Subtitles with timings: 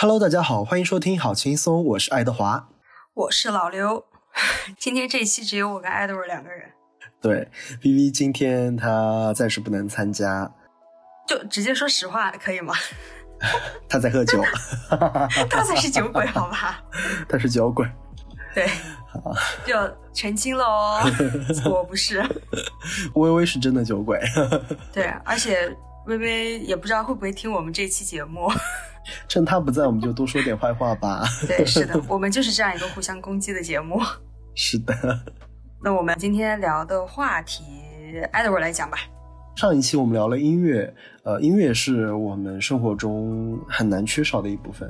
[0.00, 2.68] Hello，大家好，欢迎收听好轻松，我是爱德华，
[3.14, 4.04] 我是老刘。
[4.78, 6.70] 今天这一期只有我跟爱德华两个人。
[7.20, 7.48] 对
[7.82, 10.48] ，V V 今天他暂时不能参加，
[11.26, 12.72] 就直接说实话可以吗？
[13.90, 14.40] 他在喝酒，
[15.50, 16.80] 他才是酒鬼，好吧？
[17.28, 17.84] 他是酒鬼，
[18.54, 18.70] 对，
[19.66, 19.74] 就
[20.12, 21.02] 澄清了哦，
[21.68, 22.24] 我不是。
[23.16, 24.20] 微微是真的酒鬼，
[24.92, 25.76] 对，而且
[26.06, 28.48] 微微也不知道会不会听我们这期节目。
[29.28, 31.24] 趁他不在，我们就多说点坏话吧。
[31.46, 34.00] 对， 是的，我们就是这样一个互相攻击的节目。
[34.54, 34.94] 是的。
[35.82, 37.62] 那我们今天聊的话题
[38.32, 38.98] ，Edward 来讲吧。
[39.54, 40.92] 上一期我们聊了音乐，
[41.24, 44.88] 呃，音乐是我们生活中很难缺少的一部分。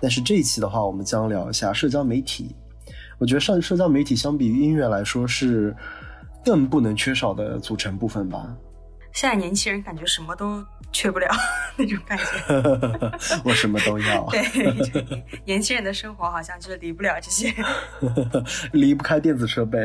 [0.00, 2.54] 但是这一期的话，我们将聊一下社交媒体。
[3.18, 5.74] 我觉得上社交媒体相比于音乐来说，是
[6.44, 8.54] 更不能缺少的组成部分吧。
[9.14, 11.28] 现在年轻人感觉什么都缺不了
[11.76, 12.24] 那种感觉，
[13.44, 14.26] 我什么都要。
[14.30, 17.52] 对，年轻人的生活好像就是离不了这些，
[18.72, 19.78] 离不开电子设备。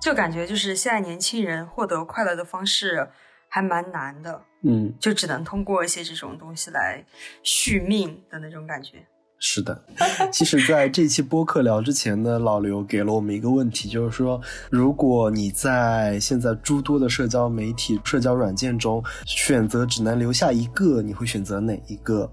[0.00, 3.06] 就感觉就是现在年轻人获得快乐的方式
[3.48, 7.04] 还蛮难的，嗯，就只能通过一些这种东西来
[7.42, 9.04] 续命的那种感觉。
[9.42, 9.82] 是的，
[10.30, 14.38] 其实，在这期播客聊之前呢，老刘给了我们一个问题，就是说，
[14.70, 22.30] 如果你在现在诸多的社交媒体、社交软件中选择只能留下一个，你会选择哪一个？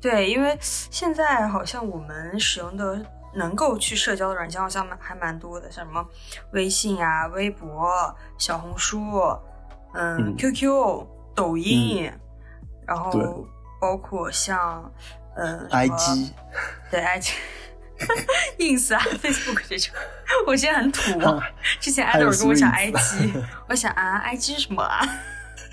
[0.00, 3.04] 对，因为现在好像我们使用的
[3.34, 6.06] 能够去社交的软件好像蛮还蛮多的，像什么
[6.52, 7.90] 微信啊、微博、
[8.38, 9.00] 小红书，
[9.94, 11.04] 嗯，QQ、
[11.34, 12.08] 抖音，
[12.86, 13.44] 然后
[13.80, 14.88] 包括像。
[15.36, 16.30] 嗯，IG，
[16.90, 19.92] 对，IG，ins 啊，Facebook 这种，
[20.46, 21.42] 我现在很土啊。
[21.80, 25.00] 之前艾德尔跟我讲 IG，我想啊，IG 什么啊？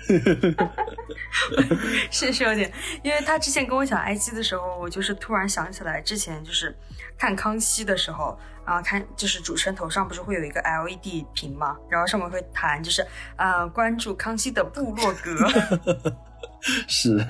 [2.10, 2.70] 是是有点，
[3.04, 6.76] 因为他之前跟我讲 IG 的时候，我就是突然想起来，之前就是
[7.16, 13.06] 看康熙的时候，然后看就是主持人头上不是会有一个 LED 屏嘛，然后上面会弹，就是
[13.36, 15.48] 啊，关注康熙的部落格。
[16.88, 17.24] 是。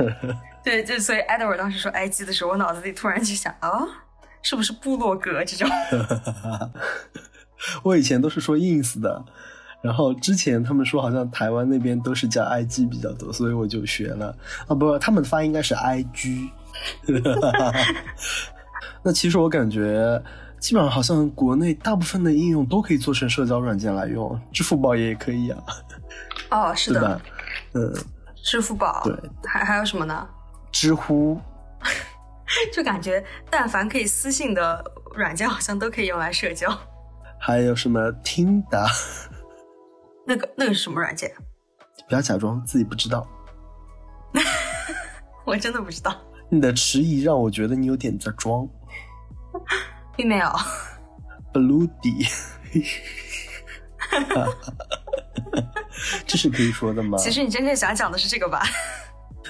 [0.65, 3.71] 对，就所以 Edward 当时说 IG 的时候，我脑子里突然就想啊，
[4.43, 5.69] 是不是部落格这种？
[7.83, 9.25] 我以前都是说 ins 的，
[9.83, 14.37] 然后之前他们说好像台湾那边都是叫 IG 比较多，所以我就学了
[14.67, 16.51] 啊，不，他们发音应该是 IG。
[19.05, 20.23] 那其实我感觉，
[20.61, 25.63] 基本上好像国内大部分的应用都可以做成社交软件来用，支付宝也可以啊。
[26.51, 27.21] 哦，是的，
[27.75, 27.93] 嗯，
[28.43, 29.15] 支付宝，对，
[29.45, 30.29] 还还有什么呢？
[30.73, 31.39] 知乎，
[32.73, 34.83] 就感觉但凡可以私信的
[35.15, 36.69] 软件，好像都可以用来社交。
[37.39, 38.87] 还有什么听的？
[40.27, 41.31] 那个那个是什么软件？
[42.09, 43.27] 不要假装自己不知道。
[45.45, 46.17] 我真的不知道。
[46.49, 48.67] 你的迟疑让我觉得你有点在装。
[50.17, 50.47] 并没有。
[51.53, 52.31] Bloody，
[56.27, 57.19] 这是可以说的吗？
[57.19, 58.63] 其实你真正想讲的是这个吧？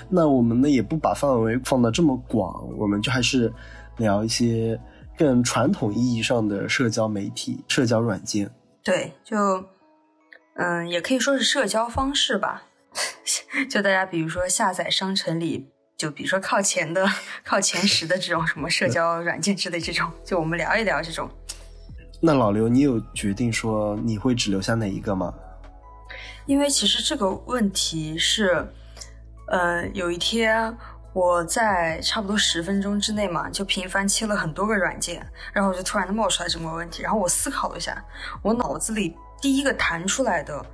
[0.09, 3.53] 那我们呢也不把范围放得这么广，我们就还是
[3.97, 4.79] 聊一些
[5.17, 8.51] 更传统意义上的社交媒体、社交软件。
[8.83, 9.37] 对，就
[10.57, 12.65] 嗯，也可以说是社交方式吧。
[13.71, 17.07] 就大家比如说下载商城里，就比如说靠前的、
[17.45, 21.29] 靠前十的这种什么社交软件之类这种，就我们聊一聊这种。
[22.21, 25.33] 那老刘，你有决定说你会只留下哪一个吗？
[26.47, 28.67] 因为其实这个问题是。
[29.53, 30.75] 呃，有一天
[31.13, 38.03] 我在差不多十分钟之内嘛，就频繁切了很多个软件，然后我就突然的冒出来这么个问题，然后我思考了一下，
[38.41, 40.65] 我脑子里第一个弹出来的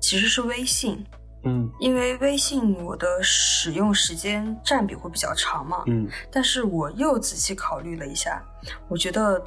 [0.00, 1.06] 其实是微信，
[1.44, 8.42] 嗯，因为微信我的使用时间占比会比较长嘛，嗯，但是我又仔细考虑了一下，
[8.88, 9.40] 我觉得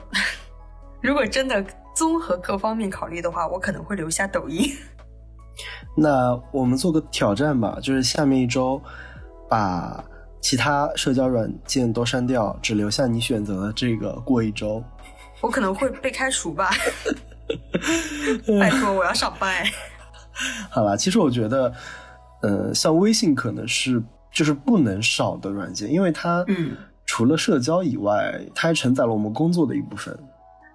[1.03, 1.61] 如果真的
[1.93, 4.73] 综合各方面考虑的话，我可能会留下抖音。
[5.95, 8.81] 那我们做个挑战吧，就是下面一周，
[9.49, 10.03] 把
[10.39, 14.11] 其他社交软件都删掉，只留下你选择的这个。
[14.25, 14.83] 过一周，
[15.41, 16.69] 我可能会被开除吧。
[18.59, 19.65] 拜托，我要上班。
[20.69, 21.73] 好了，其实我觉得，
[22.41, 24.01] 呃，像微信可能是
[24.31, 26.75] 就是不能少的软件，因为它，嗯，
[27.05, 30.15] 除了社交以外，它还承载了我们工作的一部分。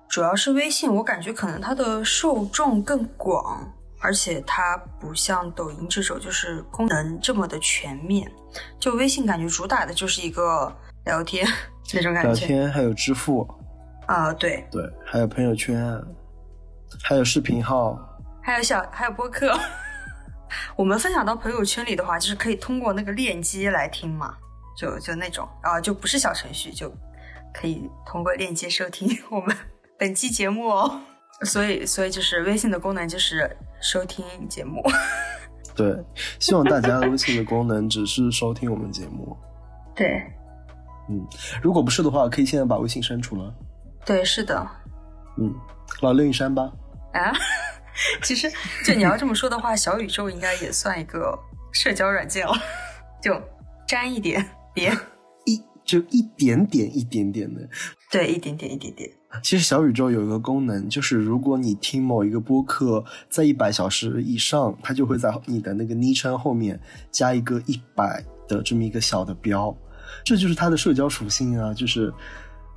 [0.09, 3.73] 主要是微信，我感觉可能它的受众更广。
[4.03, 8.31] 而且它不像抖音这种，就是功能这么的全面。
[8.79, 10.71] 就微信感觉主打的就是一个
[11.05, 11.47] 聊天
[11.95, 13.49] 那种感觉，聊天还有支付
[14.07, 15.99] 啊，对对，还有朋友圈，
[17.03, 17.99] 还有视频号，
[18.43, 19.59] 还有小还有播客。
[20.77, 24.37] 我们分享到朋友圈里的话，就是可以通过那个链接来听嘛。
[24.77, 26.91] 就就那种啊，就不是小程序，就
[27.55, 29.57] 可以通过链接收听我们
[29.99, 31.01] 本期节目哦。
[31.43, 34.83] 所以，所以就是微信的功能就是收听节目。
[35.77, 35.95] 对，
[36.39, 39.37] 希望大家微信的功能只是收听我们节目。
[39.97, 40.23] 对，
[41.09, 41.27] 嗯，
[41.63, 43.55] 如果不是的话，可以现在把微信删除了。
[44.05, 44.67] 对，是的。
[45.39, 45.55] 嗯，
[46.01, 46.71] 老六你删吧。
[47.13, 47.33] 啊，
[48.23, 48.51] 其实
[48.85, 51.39] 就你要这么说的话，小宇宙应该也算一个
[51.73, 52.53] 社交软件了，
[53.23, 53.41] 就
[53.87, 54.91] 沾一点别，
[55.47, 57.61] 一就一点点一点点的。
[58.11, 59.11] 对，一点点一点点。
[59.43, 66.79] 其实小宇宙有一个功能，就是如果你听某一个播客在一百小时以上，它就会在你的那个昵称后面
[67.11, 69.75] 加一个一百的这么一个小的标，
[70.23, 71.73] 这就是它的社交属性啊。
[71.73, 72.13] 就是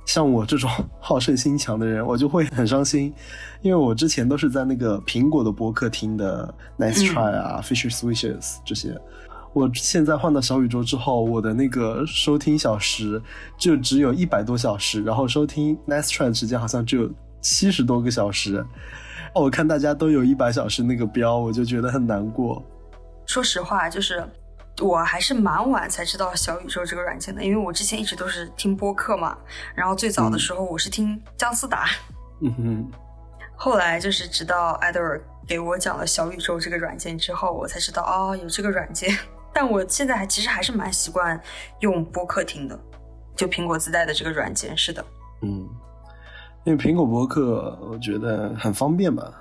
[0.06, 3.12] 像我这种 好胜心强的人，我就会很伤心，
[3.60, 8.96] 因为我之前都是在那个苹果的播客听的，Nice Try 啊，Fisher Switches 这些。
[9.56, 13.20] 我现在换到小宇宙之后，我的那个收听小时
[13.56, 17.10] 就只有一百多小时，然后收听 Nice Try 的时间好像只有
[17.40, 18.62] 七十多个小时。
[19.34, 22.62] 我看大家都有一百小时那个标，我就觉得很难过。
[23.24, 24.22] 说实话，就是
[24.82, 29.38] 我还是蛮晚才知道小宇宙这个软件的，因为我之前一直都是听播客嘛。
[29.74, 31.86] 然后最早的时候我是听姜思达，
[32.42, 32.90] 嗯哼。
[33.56, 35.18] 后来就是直到艾德尔
[35.48, 39.16] 给我讲了小宇宙这个软件之后，我才知道哦，有这个软件。
[39.56, 41.40] 但我现在还其实还是蛮习惯
[41.80, 42.78] 用播客听的，
[43.34, 44.76] 就苹果自带的这个软件。
[44.76, 45.02] 是的，
[45.40, 45.66] 嗯，
[46.64, 49.32] 因为苹果播客我觉得很方便吧。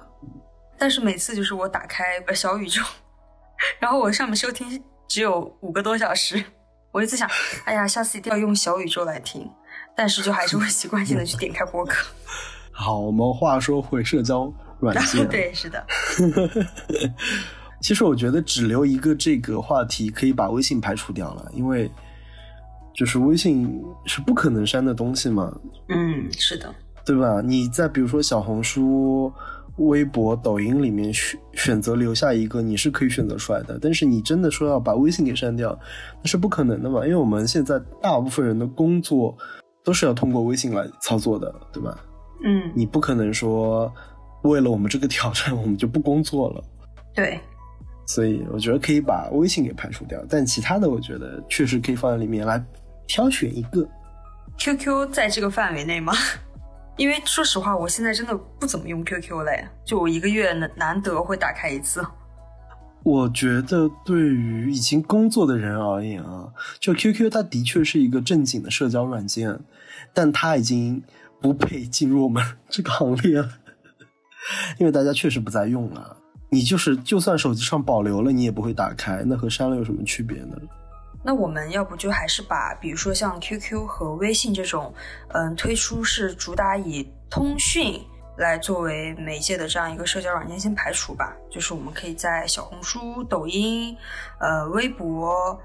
[0.77, 2.81] 但是每次就是我打开小宇宙，
[3.77, 6.41] 然后我上面收听只有五个多小时，
[6.93, 7.29] 我就在想，
[7.65, 9.51] 哎呀，下次一定要用小宇宙来听。
[9.97, 12.05] 但是就还是会习惯性的去点开播客。
[12.71, 15.85] 好，我们话说回社交软件， 对，是的。
[17.85, 21.87] 其实我觉得只留一个这个话题，可以把微信排除掉了，因为
[22.95, 25.55] 就是微信是不可能删的东西嘛。
[25.89, 26.73] 嗯，是的，
[27.05, 27.41] 对吧？
[27.41, 29.31] 你在比如说小红书、
[29.77, 33.77] 微博、抖音里面选选择留下一个，你是可以选择出来的。
[33.79, 35.77] 但是你真的说要把微信给删掉，
[36.23, 37.05] 那是不可能的嘛？
[37.05, 39.37] 因为我们现在大部分人的工作
[39.83, 41.95] 都是要通过微信来操作的，对吧？
[42.43, 43.93] 嗯，你不可能说
[44.41, 46.63] 为了我们这个挑战，我们就不工作了。
[47.13, 47.39] 对。
[48.05, 52.63] 所以我觉得可以把微信给排除掉，但其他的我觉得确实可以放在里面来
[53.07, 53.87] 挑选一个。
[54.57, 56.13] QQ 在这个范围内吗？
[56.97, 62.05] 因为说实话，我现在真的不怎么用 QQ 嘞，就我一个月难难得会打开一次。
[63.03, 66.47] 我觉得对于已经工作的人而言啊，
[66.79, 69.59] 就 QQ 它的确是一个正经的社交软件，
[70.13, 71.03] 但它已经
[71.41, 73.49] 不配进入我们 这个行列了，
[74.79, 76.17] 因为大家确实不再用了。
[76.55, 80.55] 你就是，就算手机上保留了，你也不会打开，那和删了有什么区别呢？
[81.21, 84.93] 那我们要不就还是把，比如说像 QQ 和微信这种，
[85.33, 87.99] 嗯，推出是主打以通讯
[88.37, 91.35] 来作为媒介的这样一个社交软件先排除吧。
[91.51, 93.93] 就是我们可以在小红书、抖音、
[94.39, 95.59] 呃，微博、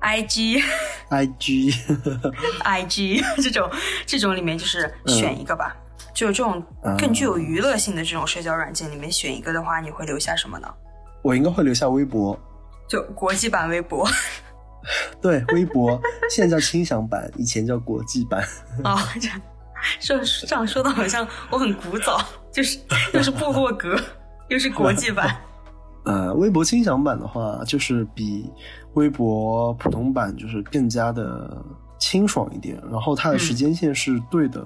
[0.00, 0.62] IG、
[1.10, 1.74] IG、
[2.62, 3.70] IG 这种
[4.06, 5.76] 这种里面，就是选一个吧。
[6.14, 6.62] 就这种
[6.96, 10.68] 更具有娱乐性的这种社交软件里面选一个的话，你会留下什么呢？
[11.22, 12.38] 我应该会留下微博，
[12.88, 14.08] 就国际版微博。
[15.20, 16.00] 对，微博
[16.30, 18.42] 现在叫轻享版，以前叫国际版。
[18.84, 19.40] 哦，这样
[19.98, 22.20] 说这样说的好像我很古早，
[22.52, 22.78] 就是
[23.12, 23.98] 又是部落格，
[24.48, 25.36] 又是国际版。
[26.04, 28.48] 呃，微博轻享版的话，就是比
[28.92, 31.56] 微博普通版就是更加的
[31.98, 34.64] 清爽一点，然后它的时间线是对的。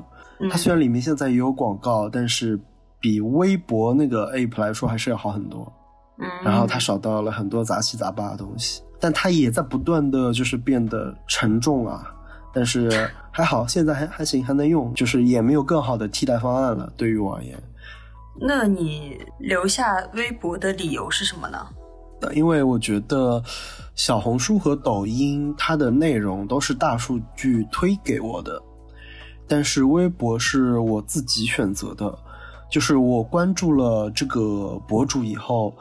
[0.50, 2.58] 它虽然里面现在也有广告，但是
[3.00, 5.72] 比微博那个 app 来说还是要好很多。
[6.18, 12.12] 嗯，然后它少到了很多杂七杂八的东西，但它也在不断的就是变得沉重啊。
[12.52, 16.92] 但是 还好，现在还还行，还能用，就是也没有更好的替代方案了。
[16.96, 17.56] 对于我而言，
[18.40, 21.58] 那你留下微博的理由是什么呢？
[22.34, 23.40] 因为我觉得
[23.94, 28.60] 小红书和抖音它的内容都是大数据推给我的。
[29.48, 32.16] 但是微博是我自己选择的，
[32.70, 35.74] 就是我关注了这个博主以后，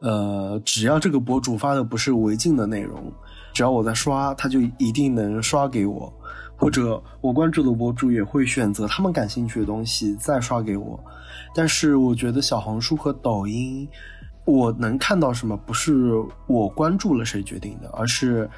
[0.00, 3.10] 呃，只要这个博主发的不是违禁的内容，
[3.54, 6.12] 只要我在刷，他就一定能刷给我，
[6.54, 11.02] 或者我关注的博主也会选择他们感兴趣的东西再刷给我。
[11.54, 13.88] 但是我觉得小红书和抖音，
[14.44, 16.12] 我能看到什么不是
[16.46, 18.48] 我关注了谁决定的，而是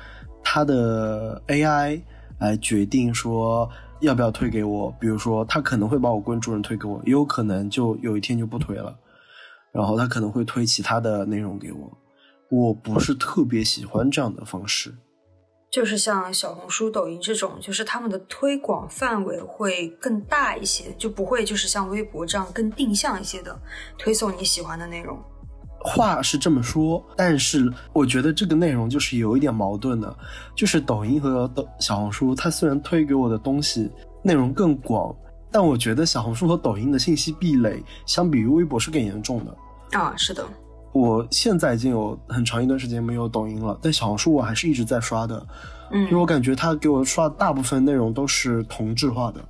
[0.43, 2.01] 它的 AI
[2.41, 3.71] 来决定说。
[4.01, 4.95] 要不要推给我？
[5.01, 8.97] 比如说，他可能会把我关注人推给我，也有可能就有一天就不推了。
[9.73, 11.99] 然后他可能会推其他的内容给我。
[12.51, 14.95] 我不是特别喜欢这样的方式。
[15.69, 23.59] 就是像小红书、抖音这种，就是他们的推广范围会更大一些，就不会就是像微博这样更定向一些的
[23.99, 25.19] 推送你喜欢的内容。
[25.87, 30.15] 话是这么说，但是我觉得这个内容就是有一点矛盾的，
[30.57, 33.89] 就是抖音和抖小红书，它虽然推给我的东西
[34.21, 35.15] 内容更广，
[35.53, 39.57] 但我觉得小红书和抖音的信息壁垒相比于微博是更严重的。
[39.97, 40.45] 啊，是的，
[40.93, 45.47] 我现在已经有很长一段时间没有抖音了，但小红书我还是一直在刷的，
[45.93, 49.41] 嗯，因为我感觉它给我刷大部分内容都是同质化的，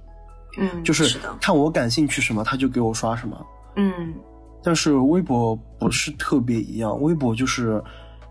[0.59, 3.47] 嗯，就是，看我感兴趣什么，它就给我刷什么。
[3.77, 4.13] 嗯。
[4.63, 7.83] 但是微博不是特别一样，微博就是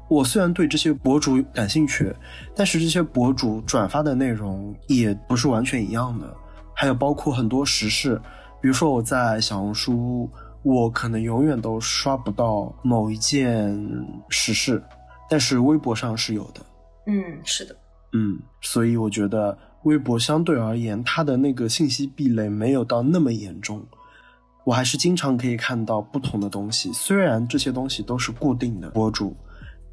[0.10, 2.14] 我虽然对这些博主感兴趣，
[2.56, 6.32] 但是这些博主转发的内容也不是完全一样的，
[6.74, 8.22] 还有包括很多时事，
[8.62, 10.30] 比如说我在小红书，
[10.62, 13.74] 我可能永远都刷不到某一件
[14.30, 14.84] 时事，
[15.30, 16.62] 但是微博上是有的。
[17.08, 17.76] 嗯，是的。
[18.14, 23.86] 嗯，所以我觉得微博相对而言，它的那个信息壁垒没有到那么严重。
[24.66, 29.38] 我还是经常可以看到不同的东西，虽然这些东西都是固定的博主，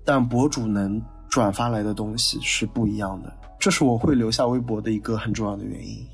[0.05, 6.05] 但博主能转发来的东西是不一样的，这是我会留下微博的一个很重要的原因。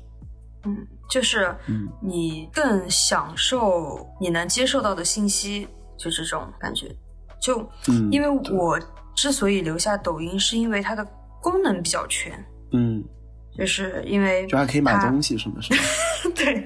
[0.65, 0.75] 嗯，
[1.09, 1.55] 就是
[2.01, 5.65] 你更享受你能接受到的信息，
[5.97, 6.93] 就这种感觉。
[7.41, 7.65] 就
[8.11, 8.77] 因为我
[9.15, 11.07] 之所以留下抖音，是因为它的
[11.41, 12.33] 功能比较全。
[12.73, 13.01] 嗯，
[13.57, 15.81] 就是因为就还可以买东西什么什么。
[16.35, 16.65] 对。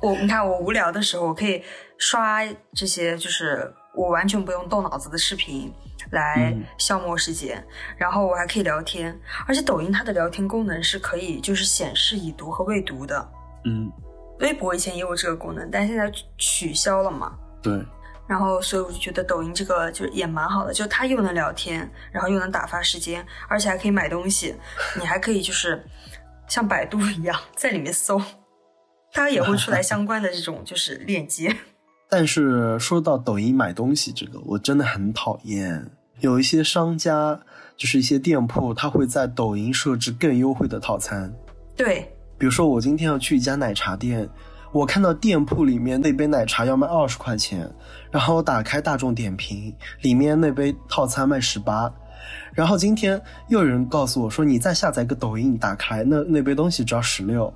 [0.00, 1.62] 我你看，我无聊的时候，我可以
[1.98, 2.40] 刷
[2.74, 5.72] 这些，就是我完全不用动脑子的视频
[6.10, 7.62] 来消磨时间，
[7.96, 13.28] 然后我还可以聊天，而且抖音它的聊天功能是可以就是显示已读和未读的。
[13.66, 13.92] 嗯，
[14.38, 17.36] 微博以前也有这个功能，但现在取消了嘛？
[17.62, 17.84] 对。
[18.26, 24.54] 然后，所以我就觉得抖音这个就也蛮好的，就它又能聊天，然后又能打发时间，而且还可以买东西，
[24.96, 25.84] 你还可以就是
[26.46, 28.22] 像百度一样在里面搜。
[29.12, 31.54] 它也会出来 相关的这种就是链接，
[32.08, 35.90] 但是说到抖音买东西这个，我真的很讨厌。
[36.20, 37.40] 有一些商家，
[37.76, 41.32] 就是一些店铺，他会在抖音设置更优惠的套餐。
[41.74, 44.28] 对，比如说我今天要去一家奶茶店，
[44.70, 47.66] 我看到店铺里面那杯奶茶要卖二十块钱，
[48.10, 51.90] 然后我打开大众点评，里面那杯套餐卖十八，
[52.52, 57.52] 然后今天又有人告诉我说，你再下载个抖音，打开那那杯东西只要十六。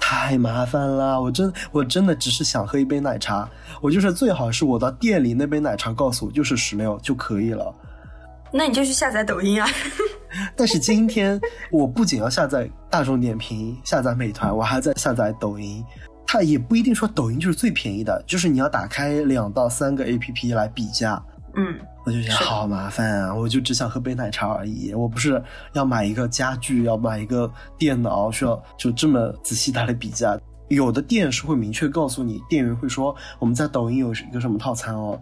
[0.00, 3.48] 太麻烦了，我真我真的只是想喝一杯奶茶，
[3.80, 7.74] 我就是最好是我到店里那杯奶茶告诉我就是十六就可以了。
[8.50, 9.68] 那你就去下载抖音啊。
[10.54, 11.40] 但是今天
[11.70, 15.82] 我不仅要下载大众点评、下载美团，我还在下载抖音。
[16.26, 21.22] 它也不一定说抖音就是最便宜的，就是你要打开两到三个 A P P 来比价。
[21.54, 21.78] 嗯。
[22.06, 23.34] 我就觉得好麻烦啊！
[23.34, 25.42] 我就只想喝杯奶茶而已，我不是
[25.74, 30.34] 要买一个家具，要买一个电脑，需要就这么仔细的来比价。
[30.68, 35.20] 有的店是会明确告诉你，店员会说我们在抖音有一个什么套餐哦，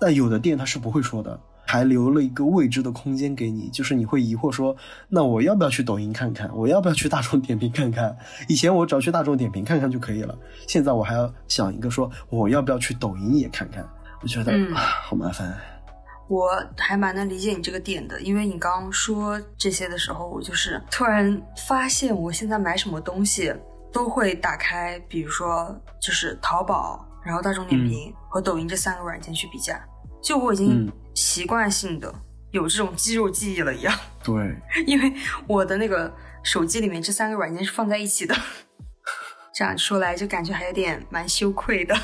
[0.00, 4.76] 但有的店他是不会说的，还留了一个未知的空间给你，就是你会疑惑说，
[5.08, 6.48] 那我要不要去抖音看看？
[6.54, 8.16] 我要不要去大众点评看看？
[8.48, 13.84] 以前我只要去大众点评看看就可以了，现在我还要想一个说，我要不要去抖音也看看？
[14.20, 15.58] 我觉得啊，好麻烦。
[16.28, 23.50] 我还蛮能理解你这个点的，因为你刚刚说这些的时候，我就是突然发现，我现在买什么东西
[23.90, 29.80] 都会打开，比如说就是淘宝，然后大众点评和抖音这三个软件去比价，
[30.22, 32.14] 就我已经习惯性的
[32.50, 33.98] 有这种肌肉记忆了一样。
[34.22, 34.54] 对，
[34.86, 35.10] 因为
[35.46, 38.34] 我的那个手机里面这三个软件是放在一起的，
[39.54, 41.96] 这样说来就感觉还有点蛮羞愧的。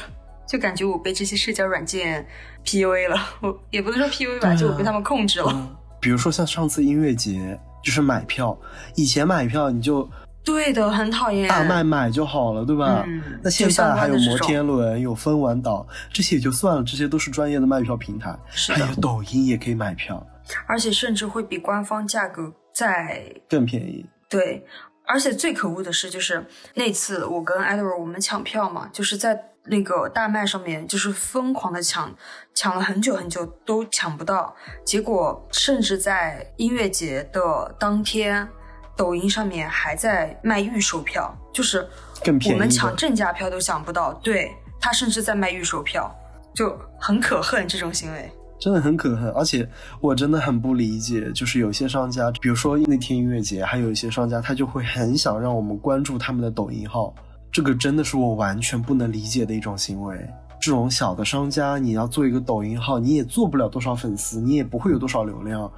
[0.47, 2.27] 就感觉我被这些社交软件
[2.65, 5.79] PUA 了，我也不能说 PUA 吧，就我被他们控制了。
[6.01, 8.57] 比如说像上次音乐节，就是买票，
[8.95, 10.07] 以前买票你就
[10.45, 13.07] 对的，很讨厌大麦买就好了，对吧？
[13.43, 20.25] 那现在还有摩天轮，有分玩岛，这些也就算了，这些都是专业的卖票平台，还有抖音也可以买票，
[20.67, 24.05] 而且甚至会比官方价格再更便宜。
[24.29, 24.63] 对，
[25.07, 29.53] 而且最可恶的是，就是那次我跟 Edward 我们抢票嘛，就是在。
[29.67, 32.15] 那个大麦上面就是疯狂的抢，
[32.55, 34.55] 抢了很久很久都抢不到，
[34.85, 38.47] 结果甚至在音乐节的当天，
[38.95, 41.89] 抖音上面还在卖预售票，就是
[42.53, 46.15] 我们抢正价票都抢不到，对他甚至在卖预售票，
[46.55, 48.31] 就很可恨这种行为，
[48.61, 49.67] 真的很可恨，而且
[49.99, 57.15] 我真的很不理解，就是有些商家，比如说那天音乐节，还有一些商家，他就会很想让我们关注他们的抖音号。
[57.55, 60.19] 这个真的是我完全不能理解的一种行为。
[60.61, 65.71] 这种小的商家，你要做一个抖音号，你也做不了多少粉丝，你也不会有多少流量。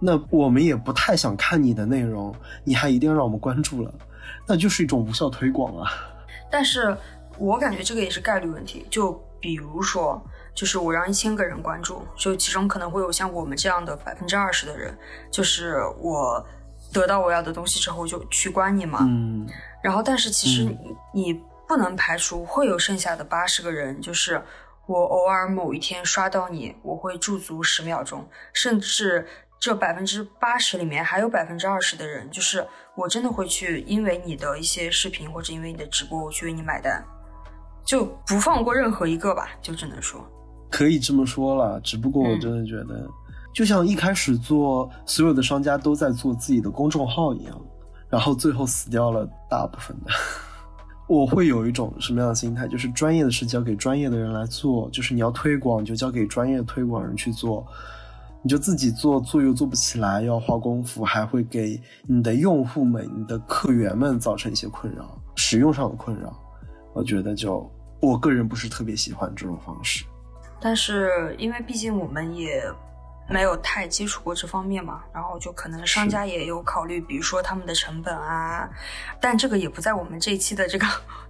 [0.00, 2.34] 那我们也不太想看你的内容，
[2.64, 3.92] 你还一定要让我们关注了，
[4.46, 5.90] 那就是一种无效推广啊。
[6.50, 6.96] 但是
[7.36, 8.86] 我感觉这个也是概率问题。
[8.88, 10.18] 就比如说，
[10.54, 14.96] 就是我让一千个人关注，就其中可能会有像我们这样的百分之二十的人，
[15.30, 16.42] 就是我
[16.94, 19.00] 得到我要的东西之后就取关你嘛。
[19.02, 19.46] 嗯，
[19.82, 20.96] 然后，但是其实嗯。
[21.12, 24.42] 你不能排除会有剩下的八十个人，就是
[24.86, 29.26] 我偶尔某一天刷到你，我会驻足十秒钟，甚至
[29.58, 37.02] 这百分之八十里面还有百分之二十的人，就是我真的会去因为你的一些视频或者因为你的直播，我去为你买单，
[37.84, 40.20] 就不放过任何一个吧，就只能说，
[40.70, 43.08] 可以这么说了，只不过我嗯真的觉得，
[43.54, 47.58] 就像一开始做所有的商家都在做自己的公众号一样，
[48.10, 50.10] 然后最后死掉了大部分的。
[51.06, 52.66] 我会有一种什么样的心态？
[52.66, 57.64] 就是专业的事交给专业的人来做，就是你要推广就交给专业的推广人去做，
[58.42, 66.34] 你就自己做做又做不起来，要花功夫，还会给你的用户们、你的客源们造成一些困扰，使用上的困扰。
[66.94, 67.70] 我觉得就
[68.00, 70.04] 我个人不是特别喜欢这种方式。
[70.58, 72.62] 但是因为毕竟我们也
[73.28, 78.68] 没有太接触过这方面嘛，然后就可能商家也有考虑，比如说他们的成本啊，
[79.20, 80.86] 但这个也不在我们这一期的这个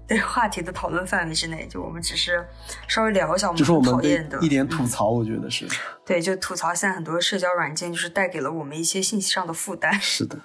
[0.06, 2.44] 对话题的讨论范围之内，就我们只是
[2.88, 5.66] 稍微聊一下我们讨厌的一点吐嗯槽，我觉得是、
[6.04, 10.36] 对，就吐槽现在很多社交软件就是带给了我们一些信息上的负担，是的，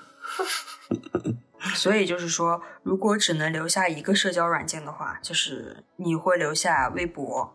[1.75, 7.53] 所以就是说，如果只能留下一个社交软件的话，就是你会留下微博，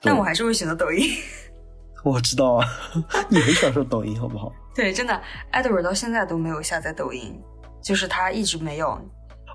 [0.00, 1.10] 但我还是会选择抖音。
[2.02, 2.66] 我知道啊，
[3.28, 4.52] 你很享受抖音好不好？
[4.74, 7.38] 对，真的，Edward 到现在都没有下载抖音，
[7.82, 8.98] 就是他一直没有。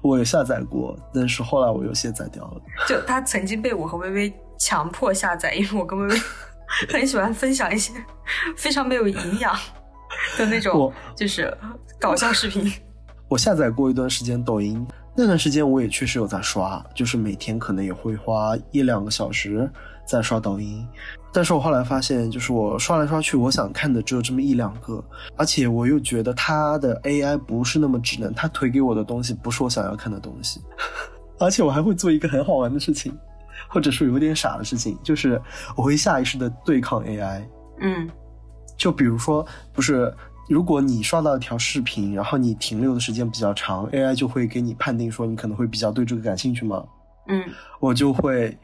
[0.04, 2.62] 我有下载过，但是后来我又卸载掉了。
[2.88, 6.22] 就他曾经被我和微微强迫下载，因为我跟微微
[6.88, 7.92] 很喜欢分享一些
[8.56, 9.54] 非常没有营养
[10.38, 11.56] 的那种，就是
[12.00, 12.72] 搞笑视频。
[13.28, 14.86] 我下载过一段时间抖音，
[15.16, 19.70] 那段时间我也确实有在刷，就是每天可能也会花一两个小时
[20.06, 20.88] 在刷抖音。
[21.38, 25.04] 但是我后来发现，就是我刷来刷去，我想看的只有这么一两个，
[25.36, 30.60] 而且我又觉得它的 AI 不是那么智能，它推给我的东西不是我想要看的东西，
[31.38, 33.16] 而且我还会做一个很好玩的事情，
[33.70, 35.40] 或者说有点傻的事情，就是
[35.76, 37.44] 我会下意识的对抗 AI。
[37.82, 38.10] 嗯。
[38.76, 40.12] 就比如说，不是，
[40.50, 46.84] 如果你刷到一条视频，然后你停留的时间比较长，AI 就会给你判定说你可能会比较对这个感兴趣吗，
[47.28, 47.44] 嗯。
[47.80, 48.58] 我就会，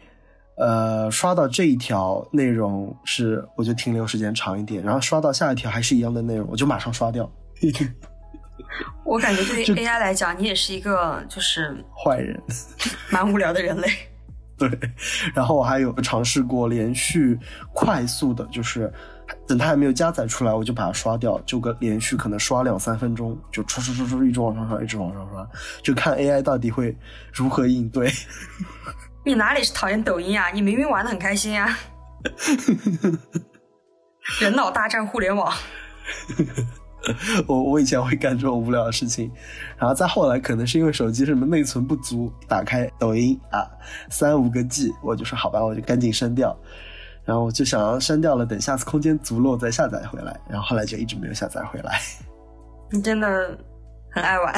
[0.56, 7.30] 呃，刷到这一条内容是我就停留时间长一点，然后刷到下一条还是一样的内容，我就马上刷掉。
[9.04, 12.40] 我感觉对于 AI 来讲，你也是一个就是坏人，
[13.12, 13.88] 蛮无聊的人类。
[14.58, 14.70] 对。
[15.34, 17.38] 然后我还有尝试过连续
[17.74, 18.92] 快速的，就是
[19.48, 25.48] 等它还没有加载出来，我就把它刷掉，就个连续可能刷两三分钟，就刷刷刷刷，一直往上刷，一直往上刷，
[25.84, 26.96] 就看 AI 到底会
[27.32, 28.12] 如何应对。
[29.26, 30.50] 你哪里是讨厌抖音啊？
[30.50, 31.78] 你明明玩的很开心啊！
[34.42, 35.54] 人脑大战互联网，
[37.48, 39.32] 我我以前会干这种无聊的事情，
[39.78, 43.68] 然后再后来可能是因为手机什么内存不足，打开抖音啊
[44.10, 46.58] 三五个 G，我就说好吧，我就赶紧删掉，
[47.26, 52.00] 然后我就想要删掉了，等下次空间足了我再下载回来，然后后来就一直没有下载回来。
[52.92, 53.58] 你真的
[54.12, 54.54] 很爱玩。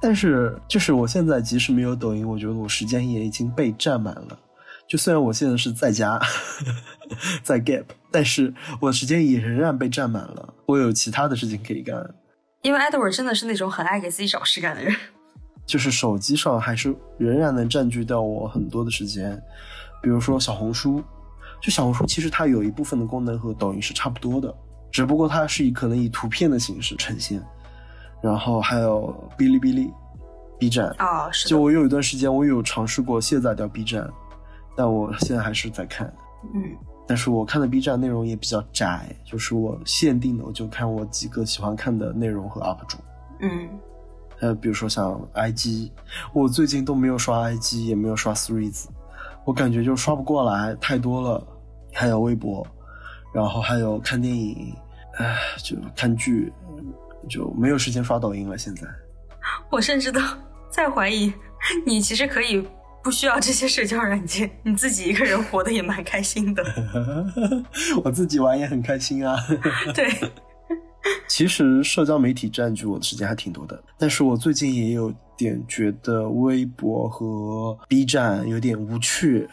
[0.00, 4.38] 但是就是我现在即使没有抖音，我觉得我时间也已经被占满了。
[4.86, 6.20] 就虽然我现在是在家，
[7.42, 10.54] 在 gap，但是我的时间也仍然被占满了。
[10.66, 11.96] 我有其他的事情可以干。
[12.62, 14.94] 因为 Edward 真的是那种很爱给自己找事干的人。
[15.66, 19.42] 就是手机上还是仍然能占据掉我很多的时间，
[20.02, 21.02] 比如说小红书，
[21.62, 24.54] 就小红书其实它有一部分的功能和抖音是差不多的，
[24.92, 27.42] 只不过它是以可能以图片的形式呈现，
[28.24, 29.92] 然后还有哔哩哔哩、
[30.58, 34.10] B 站，哦，是，就我有一段时间我有尝试过卸载掉 B 站，
[34.74, 36.10] 但我现在还是在看，
[36.54, 36.62] 嗯
[37.06, 42.96] 但是我看的 B 站内容也比较窄，就是我限定的我就看我几个喜欢看的内容和 UP 主。
[43.40, 43.68] 嗯
[44.40, 45.90] 还有，比如说像 IG，
[46.32, 48.86] 我最近都没有刷 IG，也没有刷 Threads，
[49.44, 51.46] 我感觉就刷不过来，太多了。
[51.92, 52.66] 还有微博，
[53.32, 54.74] 然后还有看电影，
[55.18, 56.52] 唉，就看剧，
[57.28, 58.56] 就没有时间刷抖音了。
[58.58, 58.86] 现在，
[59.70, 60.20] 我甚至都
[60.70, 61.32] 在怀疑，
[61.86, 62.66] 你其实可以
[63.02, 66.64] 不需要这些社交软件，你自己一个人活得也蛮开心的。
[68.04, 69.36] 我自己玩也很开心啊。
[69.94, 70.08] 对，
[71.28, 79.48] 其实社交媒体占据我的时间还挺多的，但是我最近也有点觉得微博和 B 站有点无趣。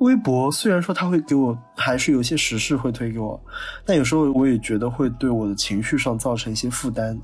[0.00, 3.40] 微博虽然说它会给我，还是有些时事会推给我，
[3.84, 7.18] 但有时候我也觉得会对我的情绪上造成一些负担。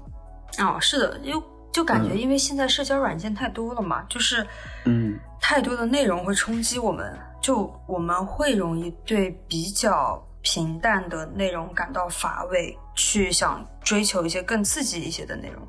[0.58, 4.46] 哦，是的，因为就感觉因为现在社交软件太多了嘛，就是
[4.84, 15.66] 嗯，太多的内容会冲击我们，就我们会容易对比较平淡的内容感到乏味，去想追求一些更刺激一些的内容。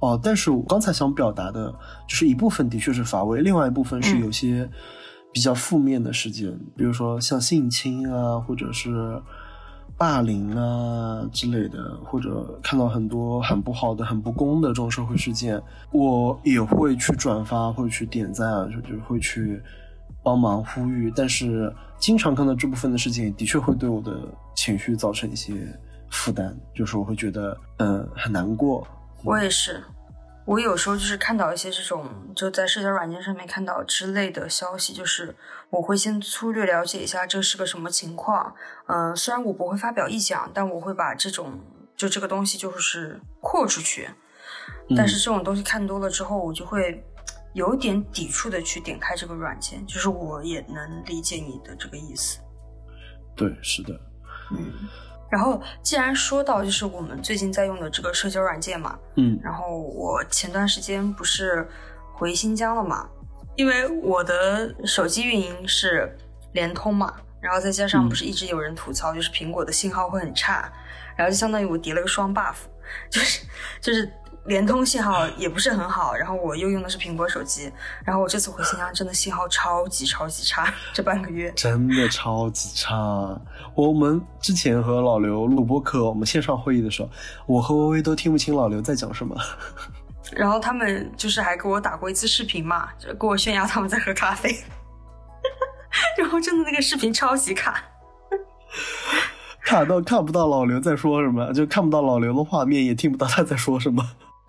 [0.00, 1.72] 哦，但是我刚才想表达的
[2.06, 4.68] 就是一部分的确是乏味，另外一部分是有些
[5.32, 9.20] 比较负面的事件，比如说像性侵啊，或者是
[9.96, 19.62] 霸凌啊之类的，或者看到很多很不好的、很不公的这种社会事件，我也会去转发，会去点赞啊，就会去
[20.22, 21.12] 帮忙呼吁。
[21.14, 24.16] 但是经常看到这部分的事情，的确会对我的
[24.54, 25.54] 情绪造成一些
[26.10, 28.86] 负担，就是我会觉得嗯很难过。
[29.24, 29.82] 我也是，
[30.44, 35.34] 我有时候就是看到一些这种就在社交软件上面看到之类的消息，就是
[35.70, 38.54] 我会先粗略了解一下这是个什么情况。
[38.86, 41.60] 嗯、虽然我不会发表意见，但我会把这种
[41.96, 44.08] 就这个东西就是扩出去。
[44.96, 47.04] 但是这种东西看多了之后，我就会
[47.54, 52.40] 有点抵触的去点开这个软件，就是我也能理解你的这个意思。
[53.36, 53.94] 对，是的，
[54.50, 54.72] 嗯，
[55.32, 59.40] 然后既然说到就是我们最近在用的这个社交软件嘛，嗯。
[59.42, 61.66] 然后我前段时间不是
[62.12, 63.08] 回新疆了嘛，
[63.56, 66.14] 因为我的手机运营是
[66.52, 68.08] 联通嘛，然后再加上嗯。
[68.10, 70.70] 不是一直有人吐槽，就是苹果的信号会很差，
[71.16, 72.56] 然后就相当于我叠了个双 buff，
[73.08, 73.46] 就是
[73.80, 74.12] 就是
[74.46, 77.70] 联通信号也不是很好，然后我又用的是苹果手机，
[78.04, 81.52] 然后我这次回新疆真的信号超级超级差， 这半个月。
[81.52, 83.40] 真的超级差。
[83.74, 87.08] 我们之前和老刘录播课，我们线上会议的时候，
[87.46, 89.36] 我和微微都听不清老刘在讲什么。
[90.34, 94.50] 然后他们就是还给我打过一次视频嘛，就给我炫耀他们在喝咖啡，
[96.18, 97.82] 然后真的那个视频超级卡。
[99.64, 104.02] 卡到看不到老刘在说什么，就看不到老刘的画面，也听不到他在说什么。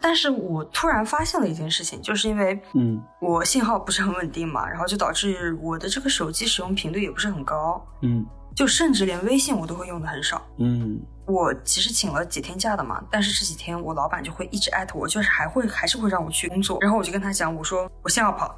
[0.04, 10.46] 但是我突然发现了一件事情，就是因为嗯我信号不是很稳定嘛，然后就导致我的这个手机使用频率也不是很高，嗯就甚至连微信我都会用的很少。
[10.58, 18.54] 嗯我其实请了几天假的嘛，但是这几天我老板就会一直艾特我，就是还会还是会让我去工作，然后我就跟他讲，我说我信号跑，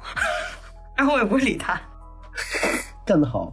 [0.98, 1.80] 然后我也不会理他。
[3.06, 3.52] 干得好。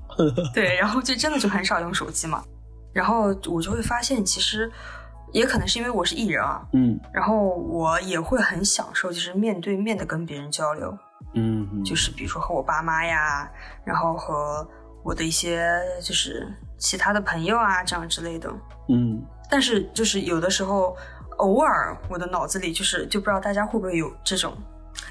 [0.51, 2.43] 对，然后就真的就很少用手机嘛，
[2.91, 4.71] 然后我就会发现，其实
[5.33, 6.97] 也可能是因为我是艺人啊，嗯。
[7.11, 10.97] 然后我也会很享受，就是面对面的跟别人交流，
[11.33, 13.51] 嗯嗯，就是比如说和我爸妈呀，
[13.83, 14.65] 然后和
[15.03, 15.69] 我的一些
[16.01, 18.49] 就是其他的朋友啊，这样之类的。
[18.87, 19.21] 嗯。
[19.49, 20.95] 但是就是有的时候，
[21.37, 24.55] 偶尔我的脑子里就是就不知道大家会不会有这种，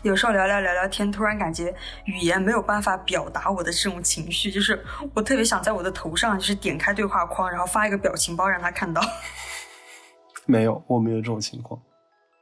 [0.02, 1.74] 有时候聊聊聊聊天，突然感觉
[2.06, 4.82] 语言没有办法表达我的这种情绪，就是
[5.14, 9.02] 我特别想在我的头上就是点开对话框，然后发一个表情包让他看到。
[10.46, 11.81] 没有，我没有这种情况。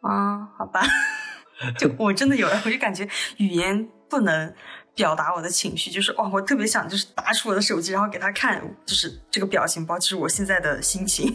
[0.03, 0.81] 啊，好吧，
[1.79, 4.55] 就我真的有，我就感觉语言不能
[4.95, 11.27] 表达我的情绪，就是哇，我特别想就是拿出我的手机，然后给他看，就是这个表情包，就是我现在的心情，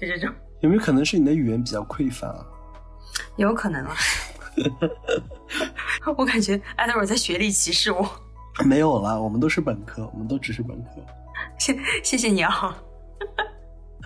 [0.00, 2.34] 就这种，有没有可能是你的语言比较匮乏？
[3.36, 3.94] 有可能啊。
[6.16, 8.08] 我感觉艾德尔在学历歧视我，
[8.64, 10.90] 没有啦，我们都是本科，我们都只是本科。
[11.58, 12.76] 谢谢谢你啊！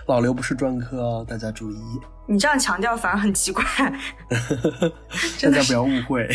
[0.09, 1.77] 老刘不是专科哦，大家注意，
[2.25, 3.63] 你这样强调反而很奇怪。
[4.27, 4.89] 大
[5.37, 6.27] 真的是家不要误会。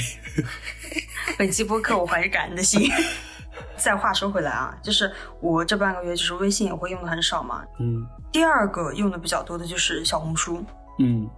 [1.36, 2.88] 本期播客我怀着感恩的心。
[3.76, 7.64] 再话说回来啊，就是我这半个月就是微信也会用的很少嘛。
[7.80, 10.64] 嗯第二个用的比较多的就是小红书，
[11.00, 11.28] 嗯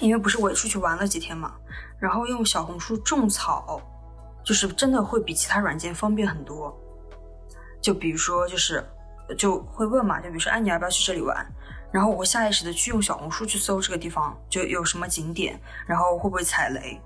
[0.00, 1.52] 因为不是我也出去玩了几天嘛，
[1.98, 3.78] 然后用小红书种草，
[4.42, 6.74] 就是真的会比其他软件方便很多。
[7.82, 8.82] 就比如说，就是
[9.36, 11.46] 就会问嘛，就比如说，哎，你要不要去这里玩？
[11.94, 17.00] 然后我会下意识的去用小红书去搜这个地方就有什么景点，然后会不会踩雷？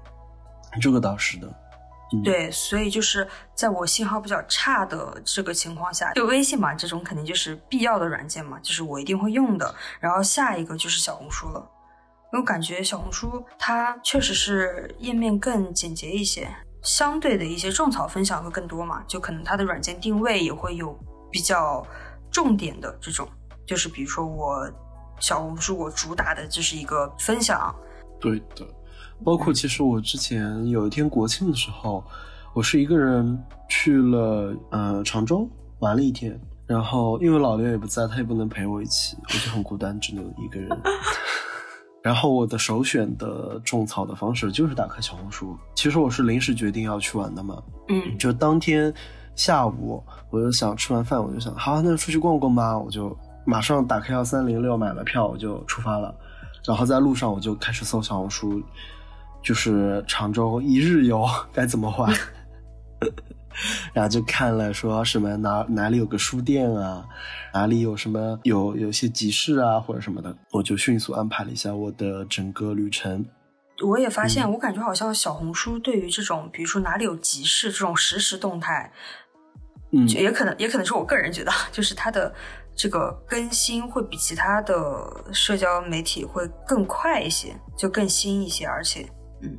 [0.80, 1.46] 这个倒是的。
[2.14, 9.74] 嗯、，对，所以就是在我信号比较差的这个情况下，就微信嘛，这种肯定就是必要的软件嘛，就是我一定会用的。
[10.00, 11.60] 然后下一个就是小红书了，
[12.32, 16.48] 因为我感觉小红书它确实是页面更简洁一些，
[16.82, 20.98] 相对的一些种草分享会更多嘛，就可能它的软件定位也会有
[21.30, 21.86] 比较
[22.30, 23.28] 重点的这种，
[23.68, 24.68] 就是比如说我
[25.20, 27.72] 小红书我主打的就是一个分享，
[28.18, 28.66] 对的。
[29.22, 32.02] 包括其实我之前有一天国庆的时候，
[32.54, 35.46] 我是一个人去了呃常州
[35.80, 40.70] 玩了一天，然后因为老刘也不在，他也不能陪我一起，我就很孤单，只能一个人。
[42.00, 45.54] 然后我的首选的种草的方式就是打开小红书。
[45.74, 48.94] 其实我是临时决定要去玩的嘛，嗯就当天
[49.34, 53.14] 下午我就想吃完饭，我就想好，那就出去逛逛吧，我就
[53.48, 56.14] 马上打开幺三零六买了票，我就出发了。
[56.66, 58.62] 然后在路上我就开始搜小红书，
[59.42, 62.14] 就是常州一日游该怎么玩。
[63.94, 67.02] 然后就看了说什么哪哪里有个书店啊，
[67.54, 73.24] 哪里有什么有有些集市啊或者什么的，我就迅速安排了一下我的整个旅程。
[73.82, 78.92] 我也发现，我感觉好像小红书对于这种，比如说哪里有集市这种实时动态，
[79.92, 82.32] 嗯，也可能也可能是我个人觉得，就是它的
[82.78, 89.04] 这个更新会比其他的社交媒体会更快一些，就更新一些，而且，
[89.42, 89.58] 嗯，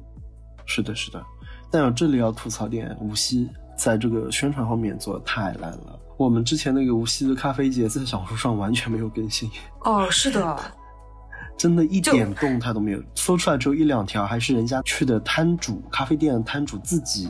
[0.66, 1.22] 是的，是的。
[1.70, 6.00] 但我这里要吐槽点，无锡在这个宣传方面做的太烂了。
[6.16, 9.52] 我们之前那个无锡的咖啡节在小红书上完全没有更新。
[9.82, 10.58] 哦，是的。
[11.58, 17.30] 真的一点动态都没有，搜出来只有一两条，还是人家去的摊主咖啡店摊主自己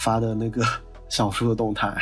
[0.00, 0.64] 发的那个
[1.08, 1.96] 小说的动态。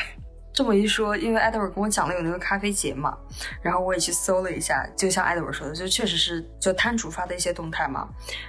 [0.52, 3.16] 这么一说，因为艾德文跟我讲了有那个咖啡节嘛，
[3.62, 8.08] 然后我也去搜了一下，就像艾德文说的，就确实是就摊主发的一些动态嘛。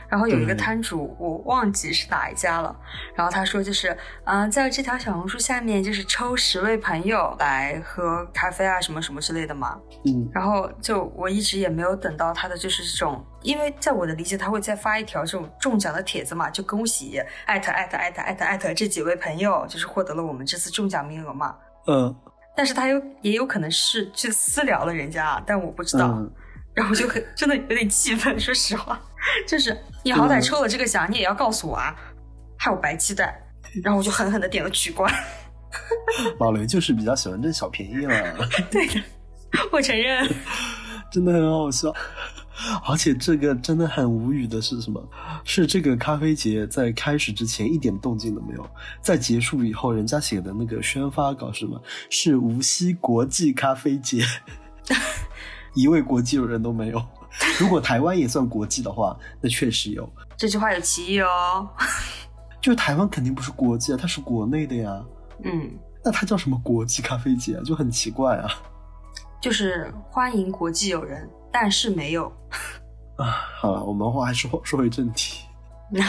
[0.10, 2.76] 然后有一个摊主，我忘记是哪一家了，
[3.16, 9.80] 然后他说就是，嗯，在这条小红书下面就是抽十位朋友来喝咖啡啊，什么什么之类的嘛。
[10.06, 10.28] 嗯。
[10.34, 21.56] 然后就我一直也没有等到他的就是这种，因为在我的理解，他会再发一条这种中奖的帖子嘛，就恭喜艾特艾特艾特艾特艾特这几位朋友，就是获得了我们这次中奖名额嘛。
[21.88, 22.16] 嗯，
[22.56, 26.22] 但是他有也有可能是去私聊了人家，但我不知道，
[26.74, 28.40] 然后就很真的有点气愤。
[28.40, 29.00] 说实话，
[29.48, 31.96] 就是你好歹抽了这个奖，你也要告诉我啊，
[32.58, 33.42] 害我白期待。
[33.84, 35.10] 然后我就狠狠的点了取关。
[36.40, 38.14] 老雷就是比较喜欢占小便宜嘛。
[38.70, 39.02] 对的，
[39.72, 40.28] 我承认。
[41.10, 41.94] 真的很好笑。
[42.88, 45.04] 而且这个真的很无语的是什么？
[45.44, 48.70] 是这个咖啡节在开始之前一点动静都没有，
[49.02, 51.82] 在结束以后，人家写的那个宣发稿是什么？
[52.10, 54.24] 是无锡国际咖啡节，
[55.74, 57.02] 一位国际友人都没有。
[57.60, 60.08] 如果台湾也算国际的话，那确实有。
[60.36, 61.70] 这句话有歧义哦。
[62.62, 65.04] 就台湾肯定不是国际啊，它是国内的呀。
[65.44, 65.72] 嗯。
[66.04, 67.64] 那它叫什么国际咖啡节啊？
[67.64, 68.50] 就很奇怪啊。
[69.42, 71.30] 就是欢迎国际友人。
[71.54, 72.32] 但是没有
[73.18, 73.26] 啊，
[73.60, 75.44] 好了，我们话还说说回正题。
[75.92, 76.06] 那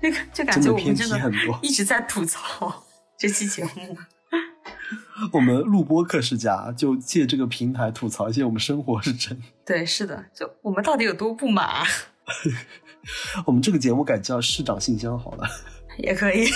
[0.00, 1.18] 那个就感觉我们真的
[1.60, 2.84] 一直在吐槽
[3.18, 3.98] 这期节目。
[5.32, 9.36] 我们录播课是假，就借这个平台吐槽一些我们生活是真。
[9.64, 11.84] 对，是的，就我们到底有多不满？
[13.44, 15.48] 我们这个节目改叫市长信箱好了，
[15.98, 16.46] 也可以。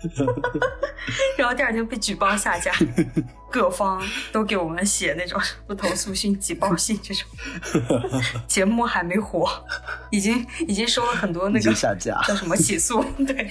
[1.36, 2.72] 然后第二天被举报下架，
[3.50, 4.00] 各方
[4.32, 7.26] 都给我们写那种不投诉信、举报信这种。
[8.46, 9.48] 节目还没火，
[10.10, 13.04] 已经已经收了很多那个下架叫什么起诉？
[13.26, 13.50] 对。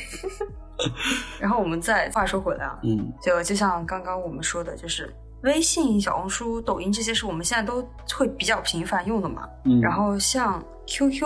[1.40, 7.86] 然后我们再话说回来啊，嗯，就就像刚刚我们说的，就是微信、小红书、抖音这些是我们现在都
[8.16, 9.48] 会比较频繁用的嘛。
[9.66, 9.82] 嗯。
[9.82, 11.22] 然后像 QQ，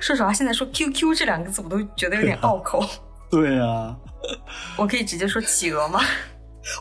[0.00, 2.84] 说实话，现在说 QQ 这两个字，我都觉得有点拗口。
[3.30, 3.96] 对啊。
[4.76, 6.00] 我可以直接说企鹅吗？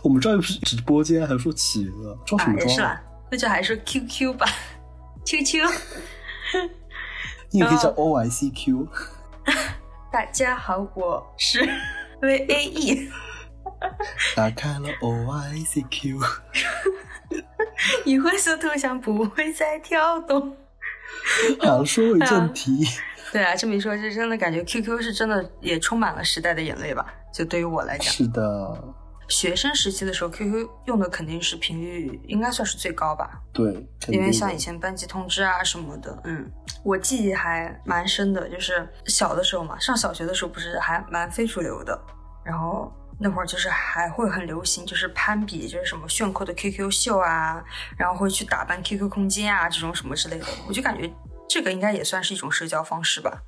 [0.01, 2.69] 我们这又不是直播间，还说企鹅，装什么装？
[2.69, 4.45] 也是啦，那就还是 QQ 吧
[5.25, 5.69] ，QQ。
[7.51, 8.87] 你也可以叫 OICQ。
[10.11, 11.59] 大家好，我是
[12.21, 13.09] VAE。
[14.35, 16.25] 打开了 OICQ。
[18.05, 20.55] 你灰色头像不会再跳动。
[21.59, 22.87] 好，说回正题。
[23.31, 27.13] 对啊，这么一说，就真的感觉 QQ 是真的也充满了时代的眼泪吧？
[27.33, 28.93] 就对于我来讲，是的。
[29.29, 33.41] 学生时期的时候，QQ 用的肯定是频率应该算是最高吧？
[33.51, 36.51] 对，因为像以前班级通知啊什么的，嗯，
[36.83, 41.99] 我记忆还蛮深的，就是小的时候嘛，上小学的时候不是还蛮非主流的，
[42.43, 47.63] 然后那会儿就是还会很流行，就是攀比，就是什么炫酷的 QQ 秀啊，
[47.97, 51.11] 然后会去打扮 QQ 空间啊这种什么之类的，我就感觉。
[51.49, 53.43] 这个应该也算是一种社交方式吧，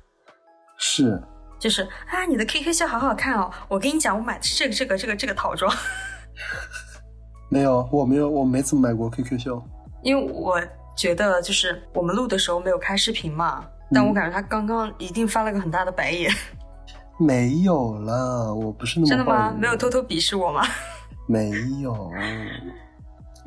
[0.78, 1.20] 是，
[1.58, 5.72] 就是啊，你的 QQ 秀好好看哦，我跟你讲，我买的是这个这个这个这个套装。
[7.48, 9.62] 没有，我没有，我没怎么买过 QQ 秀，
[10.02, 10.60] 因为我
[10.96, 16.30] 觉得就是我们录的时候没有开视频嘛，但我感觉他刚刚一定翻了个很大的白眼。
[17.18, 19.54] 没有了，我不是那么真的吗？
[19.58, 20.62] 没有偷偷鄙视我吗？
[21.26, 22.12] 没有。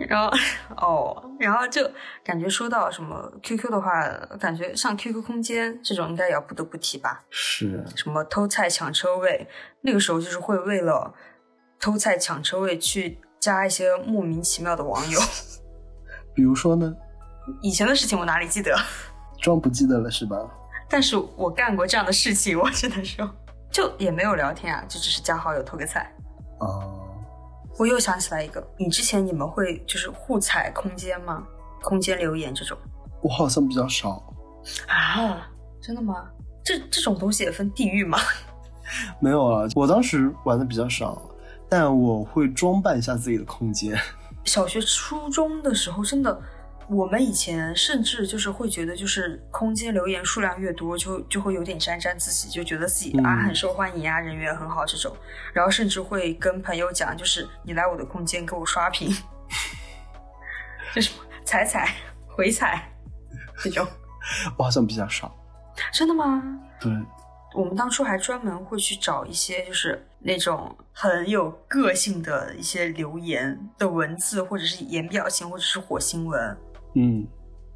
[0.07, 0.31] 然后
[0.77, 1.89] 哦，然后就
[2.23, 4.07] 感觉说到什么 QQ 的话，
[4.39, 7.23] 感觉上 QQ 空间这种应该也要不得不提吧？
[7.29, 9.47] 是什么偷菜抢车位？
[9.81, 11.13] 那个时候就是会为了
[11.79, 15.19] 偷菜抢车位去加一些莫名其妙的网友。
[16.33, 16.95] 比如说呢？
[17.61, 18.77] 以前的事情我哪里记得？
[19.41, 20.37] 装不记得了是吧？
[20.87, 23.29] 但是我干过这样的事情，我只能说，
[23.71, 26.13] 就也没有聊天啊，就只是加好友偷个菜。
[26.59, 27.08] 哦。
[27.79, 31.47] 我又想起来一个，你之前你们会就是互踩空间吗？
[31.81, 32.77] 空间留言这种
[33.21, 34.21] 我好像比较少，
[34.87, 35.49] 啊？
[35.81, 36.29] 真的吗？
[36.61, 38.19] 这这种东西也分地域吗？
[39.21, 39.65] 没有啊。
[39.75, 41.21] 我当时玩的比较少，
[41.69, 43.97] 但我会装扮一下自己的空间。
[44.43, 46.37] 小学、初中的时候，真的，
[46.89, 55.15] 我们以前甚至就是会觉得，就是空间留言数量越多，就就会有点沾沾自喜，就觉得自己啊嗯很受欢迎啊，人缘很好这种，
[55.53, 59.15] 然后甚至会跟朋友讲，就是你来我的空间给我刷屏，
[60.95, 61.11] 就是
[61.45, 61.93] 踩踩
[62.27, 62.91] 回踩
[63.59, 63.85] 这种，
[64.57, 65.31] 我好像比较少。
[65.93, 66.41] 真的吗？
[66.81, 66.91] 对，
[67.53, 76.57] 我们当初还专门会去找一些就是那种很有个性的一些留言的文字，或者是言表情，或者是火星文。
[76.95, 77.27] 嗯，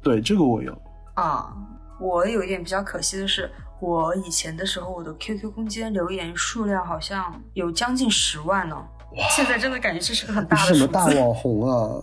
[0.02, 0.72] 对，这个我有。
[1.14, 1.54] 啊，
[2.00, 3.50] 我有一点比较可惜的是，
[3.80, 8.76] 我以前的时候，我的 QQ 空间留言数量好像有将近十万呢。
[9.36, 12.02] 现在真的感觉这是个很大的什么大，网 红啊？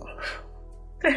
[0.98, 1.14] 对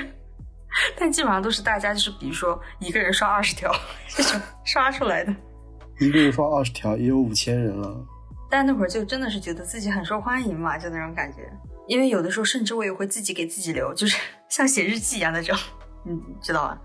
[0.97, 3.71] 但基本上都是大家就是比如说一个人刷二十条
[4.09, 5.33] 这种 刷出来的。
[6.01, 8.05] 一个人刷二十条，也有五千人了。
[8.49, 11.49] 但那会儿就真的是觉得自己很受欢迎嘛，就那种感觉。
[11.87, 15.57] 因为有的时候甚至我也会自己给自己留，就是像写日记一样那种，
[16.05, 16.81] 嗯，知道吧？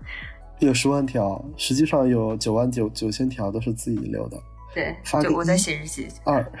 [0.59, 4.37] 有十万条，实际上有九万九九千条都是自己留的。
[4.73, 6.51] 对，发个就我在写日记，二，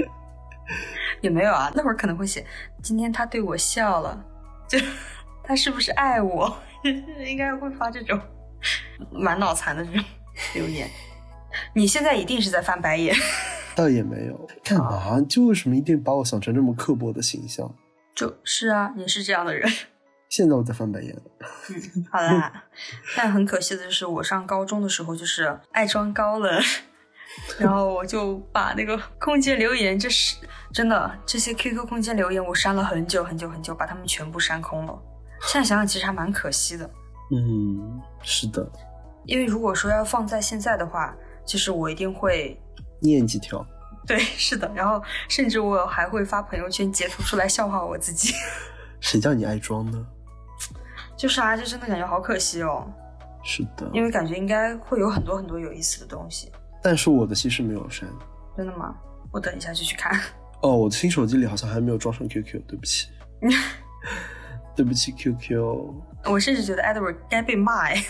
[1.20, 2.44] 也没有啊，那会儿可能会写，
[2.82, 4.24] 今天他对我笑了，
[4.68, 4.78] 就
[5.42, 6.56] 他是不是爱我？
[7.26, 8.18] 应该会发这种
[9.10, 10.02] 满脑残的这种
[10.54, 10.88] 留言。
[11.74, 13.14] 你现在一定是在翻白眼，
[13.74, 14.48] 倒也没有。
[14.62, 15.20] 干嘛？
[15.28, 17.74] 就为什么一定把我想成这么刻薄的形象？
[18.14, 19.68] 就是啊，你是这样的人。
[20.28, 21.16] 现在我在翻白眼。
[22.12, 22.64] 好啦，
[23.16, 26.62] 但很可惜的就是，我上高中的时候就是爱装高冷，
[27.58, 30.36] 然后我就把那个空间留言，这是
[30.72, 34.98] 真的，这些 QQ 空间留言我删了很久很久很久，把它们全部删空了。
[35.42, 36.90] 现在想想，其实还蛮可惜的，
[37.30, 38.70] 嗯，是的，
[39.24, 41.14] 因为如果说要放在现在的话，
[41.46, 42.60] 就是我一定会。
[43.00, 43.64] 念几条。
[44.06, 48.34] 对，是的，然后甚至我还会发朋友圈截图出来笑话我自己，
[49.00, 50.06] 谁叫你爱装呢？
[51.18, 52.86] 就是啊，就真的感觉好可惜哦，
[53.42, 56.50] 是的，因为感觉应该会有很多很多有意思的东西。
[56.82, 58.08] 但是我的其实没有删。
[58.56, 58.94] 真的吗？
[59.32, 60.18] 我等一下就去看。
[60.62, 63.08] 哦，我的新手机里好像还没有装上 QQ，对不起，
[64.76, 65.60] 对不起 QQ。
[66.24, 68.02] 我甚至觉得 Edward 该被骂哎。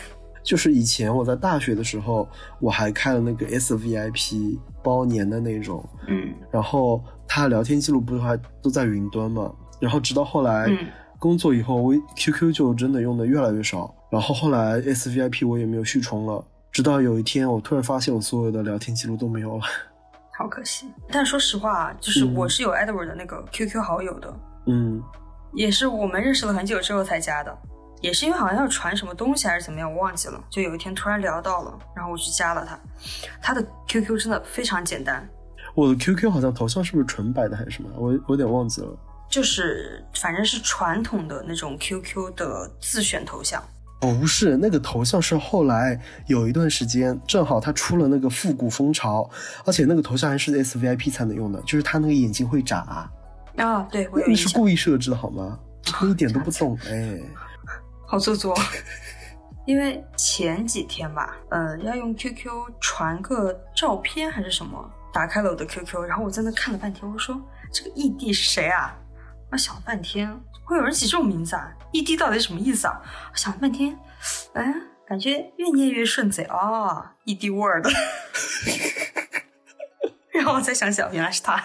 [0.43, 2.27] 就是以前我在大学的时候，
[2.61, 9.53] 我还开了那个 SVIP 包年的那种，嗯然后他聊天记录不是还都在云端嘛？
[9.81, 10.87] 然后直到后来嗯
[11.19, 13.95] 工作以后，我 QQ 就真的用的越来越少。
[14.11, 19.65] 然后后来 SVIP 我也没有续充了，直到有一天我突然发现我所有的聊天记录都没有了。
[20.33, 20.87] 好可惜。
[21.11, 24.35] 但说实话，就是嗯我是有 Edward 的那个 QQ 好友的，
[24.67, 25.03] 嗯，
[25.53, 27.59] 也是我们认识了很久之后才加的，
[28.01, 30.41] 也是因为好像要传什么东西还是怎么样，我忘记了。
[30.49, 32.79] 就有一天突然聊到了，然后我去加了他。
[33.43, 35.29] 他的 QQ 真的非常简单，
[35.75, 37.91] 我的 QQ 好像头像是不是纯白的还是什么？
[37.97, 38.97] 我我有点忘记了。
[39.29, 43.63] 就是反正是传统的那种 QQ 的自选头像。
[44.01, 49.29] 不是，那个头像是后来有一段时间，正好他出了那个复古风潮，
[49.65, 52.79] 而且那个头像还是 SVIP 才能用的，就是他那个眼睛会眨，
[53.57, 55.59] 啊，对我有那是，故意设置的好吗？
[56.03, 57.19] 你一点都不懂 哎。
[58.07, 58.57] 好做作。
[59.67, 62.49] 因为前几天吧，呃，要用 QQ
[62.81, 67.39] 传个照片还是什么，打开了我的 QQ，然后我在那看了半天，我说
[67.73, 68.97] 这个异地是谁啊？
[69.51, 71.73] 我想了半天，会有人起这种名字啊？
[71.93, 73.01] 异地到底什么意思啊？
[73.33, 73.99] 我想了半天，
[74.53, 74.75] 哎，
[75.07, 77.87] 感觉越念越顺嘴哦，异地 word。
[80.33, 81.63] 然后我才想起来，原来是他。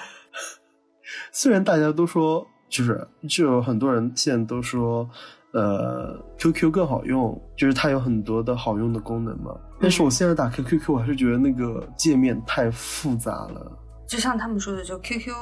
[1.31, 5.07] 虽然大家都说，就是就有很多人现在都说，
[5.51, 9.53] 呃，QQ 更好用，就是它有很多的好用的功能嘛。
[9.81, 13.79] 但是我现在打 QQQ，我还是觉得那个界面太复杂了。
[14.07, 15.33] 就像他们说的，就 QQ，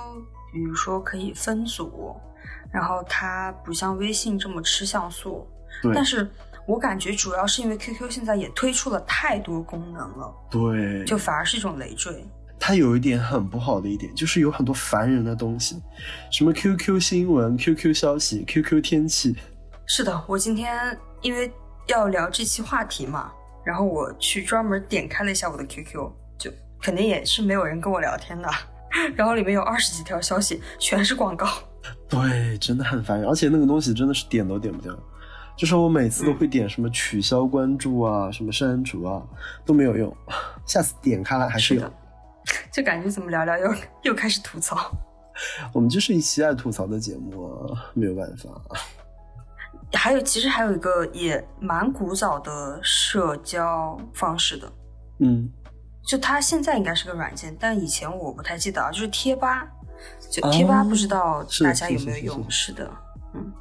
[0.51, 2.15] 比如说可以分组，
[2.71, 5.47] 然后它不像微信这么吃像素。
[5.93, 6.29] 但是
[6.67, 12.23] 我感觉主要是因为 QQ 现在也推出了太多功能了，对，就反而是一种累赘。
[12.59, 15.81] 它有一点很不好的一点，就是有很多烦人的东西，
[16.29, 19.35] 什么 QQ 新闻、QQ 消息、QQ 天气。
[19.87, 21.51] 是的，我今天因为
[21.87, 23.31] 要聊这期话题嘛，
[23.65, 28.47] 然后我去专门点开了一下我的 QQ，就肯定也是没有人跟我聊天的，
[29.15, 31.47] 然后里面有二十几条消息，全是广告。
[32.07, 34.95] 对，真的很烦人，而且那个东西真的是点都点不掉。
[35.57, 39.21] 就是我每次都会点什么取消关注啊，什么删除啊，
[39.65, 40.15] 都没有用。
[40.65, 41.81] 下次点开来还是有。
[41.81, 41.91] 是
[42.71, 43.73] 就感觉怎么聊聊又
[44.03, 44.91] 又开始吐槽。
[45.73, 48.49] 我们就是一期爱吐槽的节目啊，没有办法。
[49.93, 54.71] 还有，其实还有一个也蛮古早的社交方式的，
[55.19, 55.49] 嗯，
[56.05, 59.67] 就它现在应该是个软件，但以前我不太记得啊，就是贴吧。
[60.31, 62.49] 就贴吧，不知道大家有没有用？
[62.49, 62.89] 是的，
[63.35, 63.53] 嗯，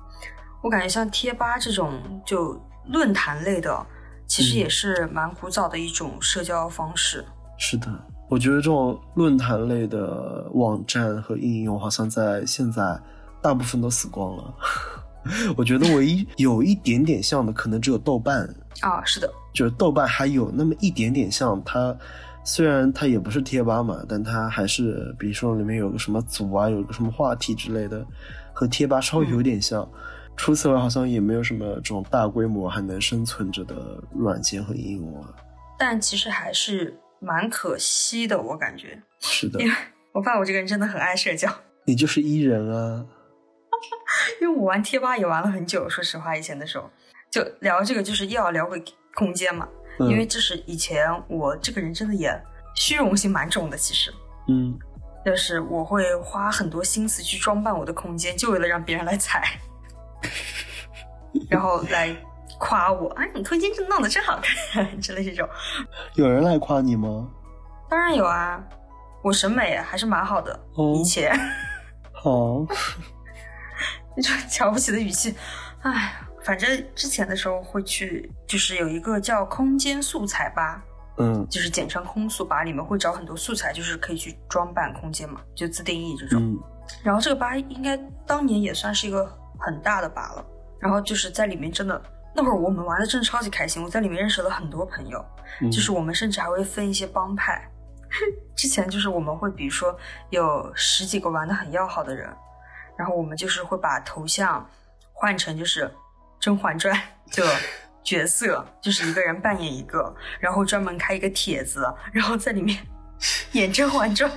[0.62, 3.86] 我感觉像贴吧这种就论坛类的，
[4.26, 7.22] 其实也是蛮古早的一种社交方式。
[7.58, 7.86] 是的，
[8.26, 12.98] 我觉得这种论坛类的网站和应用，好像在现在
[13.42, 14.54] 大部分都死光了。
[15.58, 18.48] 我觉得唯一有一点点像的，可能只有豆瓣
[18.80, 21.62] 啊，是的，就是豆瓣还有那么一点点像。
[21.64, 21.94] 它
[22.52, 28.04] 虽然它也不是贴吧嘛，但它还是，比如说里面有个什么组啊，有个什么话题之类的，
[28.52, 29.88] 和贴吧稍微有点像。
[30.36, 35.32] 除此之外，好像也没有什么这种大规模还能生存着的软件和应用啊。
[35.78, 39.00] 但其实还是蛮可惜的，我感觉。
[39.20, 39.72] 是的，因为
[40.10, 41.48] 我发现我这个人真的很爱社交。
[41.86, 43.06] 你就是 E 人啊。
[44.40, 46.90] 因为我玩贴吧也玩了很久，说实话，以前的时候
[47.30, 48.82] 就聊这个，就是又要聊回
[49.14, 49.68] 空间嘛。
[50.08, 52.30] 因为这是以前我这个人真的也
[52.74, 54.12] 虚荣心蛮重的，其实，
[54.48, 54.78] 嗯，
[55.24, 59.58] 就是我会花很多心思去装扮我的空间，就为了让别人来踩，
[61.48, 62.16] 然后来
[62.58, 65.48] 夸我，哎，你空间这弄得真好看之类这种。
[66.14, 67.28] 有人来夸你吗？
[67.88, 68.62] 当然有啊，
[69.22, 70.58] 我审美还是蛮好的，
[70.96, 71.38] 以前。
[72.12, 72.64] 好。
[74.16, 75.32] 那种瞧不起的语气，
[75.82, 80.82] 哎，反正之前的时候会去，就是有一个叫空间素材吧，
[81.18, 86.58] 嗯，就是简称空素吧，里面会找很多素材，就是可以去装扮空间嘛，就自定义这种。
[87.02, 89.26] 然后这个吧应该当年也算是一个
[89.58, 90.44] 很大的吧了。
[90.78, 92.02] 然后就是在里面真的
[92.34, 95.24] 那会儿我们玩的真的超级开心，我在里面认识了很多朋友，
[95.70, 97.62] 就是我们甚至还会分一些帮派。
[98.56, 99.96] 之前就是我们会比如说
[100.30, 102.28] 有十几个玩的很要好的人。
[102.96, 104.68] 然后我们就是会把头像
[105.12, 105.84] 换成就是
[106.40, 106.96] 《甄嬛传》
[107.36, 107.44] 的
[108.02, 112.78] 角色，就是一个人扮演一个，然后专门开一个帖子，然后在里面
[113.52, 114.28] 演《甄嬛传》。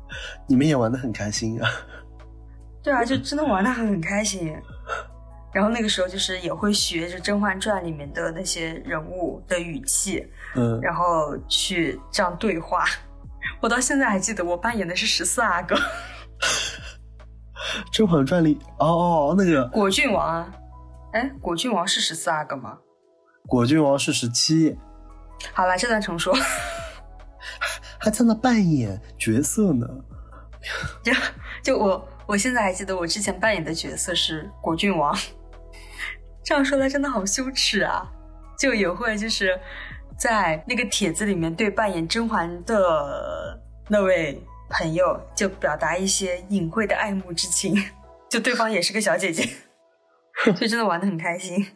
[0.48, 1.68] 你们也玩的很开心啊？
[2.82, 4.56] 对啊，就真的玩的很很开心。
[5.52, 12.84] 然后那个时候就是也会学着《甄嬛传》里面的那些人物的语气，嗯，然后去这样对话。
[13.60, 15.74] 我到现在还记得我扮演的是十四阿哥。
[17.92, 20.54] 《甄嬛传》里，哦哦，那个果郡王啊，
[21.12, 22.78] 哎，果郡王是十四阿哥吗？
[23.46, 24.76] 果郡王是十七。
[25.52, 26.34] 好了，这段重说。
[27.98, 29.86] 还在那扮演角色呢。
[31.02, 31.12] 就
[31.62, 35.16] 就我，我现在还记得我之前扮演的角色是果郡王。
[36.44, 38.06] 这样说来真的好羞耻啊！
[38.58, 39.58] 就也会就是
[40.18, 44.42] 在那个帖子里面对扮演甄嬛的那位。
[44.72, 47.74] 朋友就表达一些隐晦的爱慕之情，
[48.28, 49.50] 就对方也是个小姐姐，
[50.54, 51.66] 就真的玩的很开心。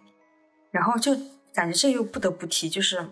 [0.70, 1.12] 然后就
[1.54, 3.08] 感觉这又不得不提，就是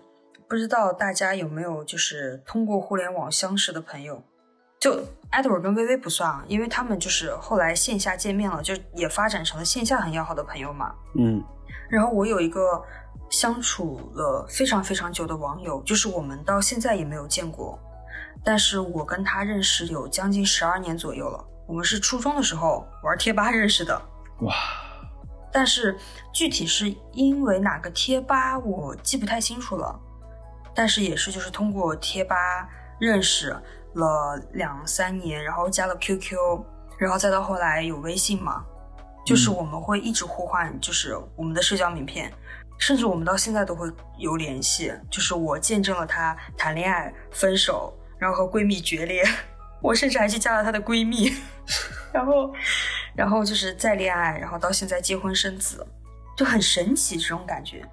[0.48, 4.22] 不知道大家有没有就是通过互联网相识的朋友，
[4.80, 5.00] 就
[5.30, 10.92] Edward 跟微微不算啊，因为他们就是后来线下见面了，就也发展成了线下很要好的朋友嘛。
[11.16, 11.42] 嗯。
[11.88, 12.82] 然后我有一个
[13.30, 17.78] 相处了非常非常久的网友，就是我们到现在也没有见过。
[18.44, 24.02] 但是我跟他认识有将近十二年左右了，我们是初中的时候玩贴吧认识的。
[24.40, 24.52] 哇！
[25.52, 25.96] 但是
[26.32, 29.98] 具体是因为哪个贴吧我记不太清楚了。
[30.74, 32.36] 但是也是就是通过贴吧
[32.98, 33.54] 认识
[33.92, 36.36] 了两三年，然后加了 QQ，
[36.98, 38.64] 然后再到后来有微信嘛，
[39.26, 42.32] 就是我们会一直互换，就是我们的社交名片，
[42.78, 43.86] 甚至我们到现在都会
[44.18, 44.92] 有联系。
[45.10, 47.92] 就是我见证了他谈恋爱、分手。
[48.18, 49.20] 然后和闺蜜决裂，
[49.82, 51.28] 我甚至还去加了她的闺蜜，
[52.14, 52.54] 然后，
[53.14, 55.86] 然后就是再恋爱，然后到现在结婚生子，
[56.36, 57.84] 就很神奇这种感觉，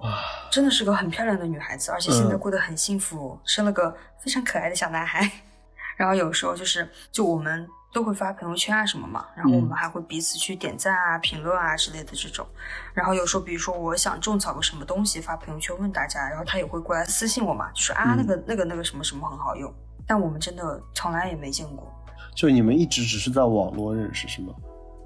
[0.00, 0.18] 哇，
[0.50, 5.30] 真的是个很漂亮的女孩子，而且现在过得很幸福，生了个非常可爱的小男孩。
[5.96, 12.46] 然后有时候就是，就我们都会发朋友圈啊什么嘛，然后我们还会彼此去点赞啊、评论啊之类的这种。
[12.92, 19.72] 然后有时候，比如说我想种草个什么东西，发朋友圈问大家，然后他也会过来私信我嘛，就说啊那个那个那个什么什么很好用。
[20.06, 21.90] 但我们真的从来也没见过。
[22.36, 24.54] 就你们一直只是在网络认识是吗？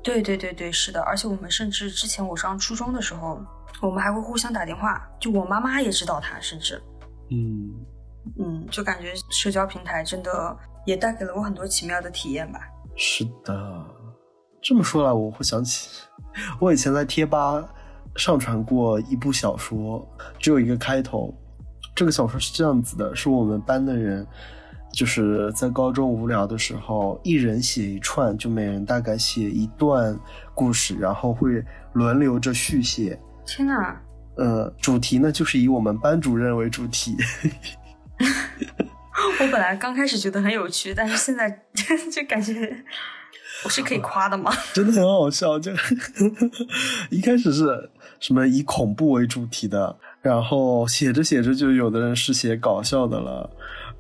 [0.02, 1.00] 对对对对，是的。
[1.02, 3.40] 而且我们甚至之前我上初中的时候，
[3.80, 6.82] 我们还会互相打电话，就我妈妈也知道他，甚至，
[7.30, 7.70] 嗯
[8.38, 10.56] 嗯，就感觉社交平台真的。
[10.86, 12.58] 也带给了我很多奇妙的体验吧。
[12.96, 13.84] 是的，
[14.62, 15.90] 这么说来，我会想起
[16.58, 17.62] 我以前在贴吧
[18.16, 20.04] 上传过一部小说，
[20.38, 21.32] 只有一个开头。
[21.94, 24.26] 这个小说是这样子的：是我们班的人
[24.92, 30.18] 就是在高中无聊的时候，一人写一串，就每人大概写一段
[30.54, 33.18] 故事，然后会轮流着续写。
[33.46, 34.00] 天哪！
[34.36, 37.16] 呃，主题呢就是以我们班主任为主题。
[39.40, 41.50] 我本来刚开始觉得很有趣，但是现在
[42.10, 42.84] 就感觉
[43.64, 44.50] 我是可以夸的吗？
[44.72, 45.70] 真的很好笑，就
[47.10, 53.50] 一开始是什么以恐怖为主题的，然后写着写着就有的人是写搞笑的了，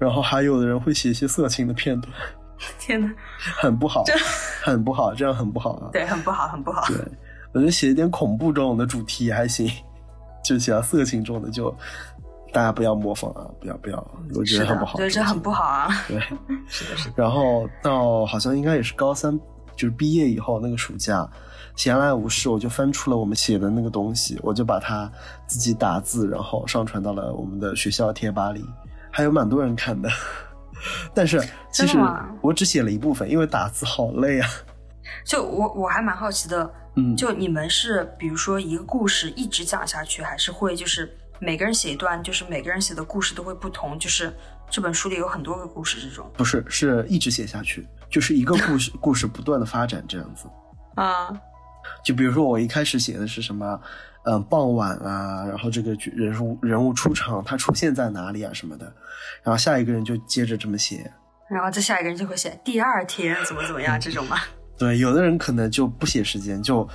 [0.00, 2.12] 然后还有的人会写一些色情的片段。
[2.80, 4.02] 天哪，很不好，
[4.62, 5.90] 很不好，这样很不好啊！
[5.94, 6.84] 对，很不好，很不好。
[6.88, 6.96] 对，
[7.52, 9.70] 我觉得写一点恐怖这种的主题也还行，
[10.44, 11.72] 就写到色情这种的就。
[12.52, 13.46] 大家不要模仿啊！
[13.60, 14.96] 不要不要，我觉得很不好。
[14.96, 15.88] 对，这很不好啊。
[16.08, 16.18] 对，
[16.66, 17.14] 是的，是的。
[17.14, 19.38] 然后到好像应该也是高三，
[19.76, 21.24] 就是毕业以后那个暑假，
[21.76, 25.08] 闲来无事，我就翻出了我们写的那个东西，我就把它
[25.46, 28.64] 自己打字，然后上传到了我们的学校贴吧里，
[29.10, 30.08] 还有蛮多人看的。
[31.14, 31.40] 但是
[31.70, 31.98] 其实
[32.40, 34.48] 我只写了一部分，因为打字好累啊。
[35.24, 41.16] 就我我还蛮好奇的，嗯，就你们是比如说一个故事一直讲下去，还是会就是。
[41.42, 44.30] 每个人写一段，就是每个人写的故事都会不同，就是
[44.68, 50.46] 这本书里有很多个故事，这种不是是一直写下去，就是一个故事 故事不断的发展这样子
[50.96, 51.32] 啊。
[52.04, 53.80] 就比如说我一开始写的是什么，
[54.24, 58.84] 嗯，傍晚啊，然后这个人物人物出场，他出现在哪里啊什么的，
[59.42, 61.10] 然后下一个人就接着这么写，
[61.48, 64.36] 然后再下一个人就会写第二天怎么怎么样这种嘛。
[64.76, 66.86] 对，有的人可能就不写时间，就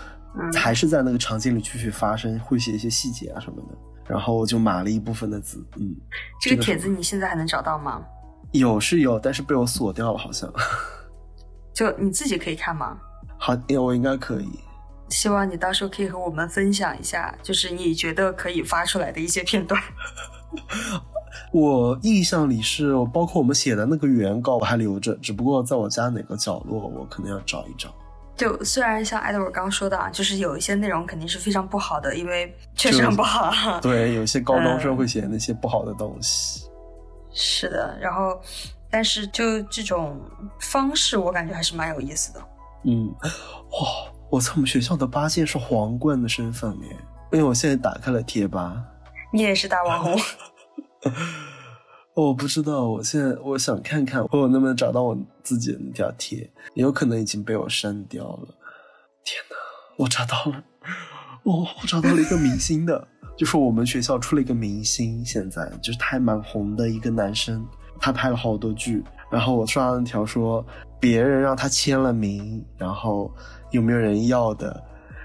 [0.53, 3.77] 还是在那个场景里继续发生，会写一些细节啊什么的。
[4.07, 5.95] 然后我就码了一部分的字，嗯，
[6.39, 8.03] 这个帖子你现在还能找到吗？
[8.51, 10.47] 有是有，但是被我锁掉了，好像。
[11.73, 12.95] 就你自己可以看吗？
[13.37, 14.49] 好，我应该可以。
[15.09, 19.81] 希望你到时候可以和我们分享一下，就是你觉得可以发出来的一些片段。
[21.51, 27.93] 我印象里是，包括我们写的那个原稿我还留着，只不过在我家哪个角落，我可能要找一找。
[28.35, 33.79] 就虽然像艾德尔刚刚说的啊，就是有一些内容肯定是非常不好的，因为确实很不好。
[33.79, 36.65] 对，有些高中生会写那些不好的东西。
[37.31, 38.37] 是的，然后，
[38.89, 40.19] 但是就这种
[40.59, 42.41] 方式，我感觉还是蛮有意思的。
[42.83, 46.89] 嗯，哇，我在我们学校的八戒是皇冠的身份耶，
[47.31, 48.83] 因为我现在打开了贴吧。
[49.31, 50.19] 你也是大网红。
[52.13, 56.39] 我不知道，我现在我想看看我能不能找到我自己的那条贴，
[56.73, 58.47] 也有可能已经被我删掉了。
[59.23, 59.55] 天哪，
[59.99, 60.61] 我找到了，
[61.43, 63.07] 我我找到了一个明星的，
[63.37, 67.65] 就是我们学校出了一个明星，现在就是他还蛮红的一个男生，
[68.01, 69.01] 他拍了好多剧。
[69.35, 70.65] 然后我刷了条说
[70.97, 73.29] 别人让他签了名，然后
[73.71, 74.81] 有没有人要的？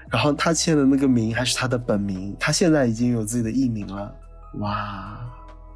[0.09, 4.13] 然后他签的那个名还是他的本名，他现在已经有自己的艺名了。
[4.55, 5.17] 哇！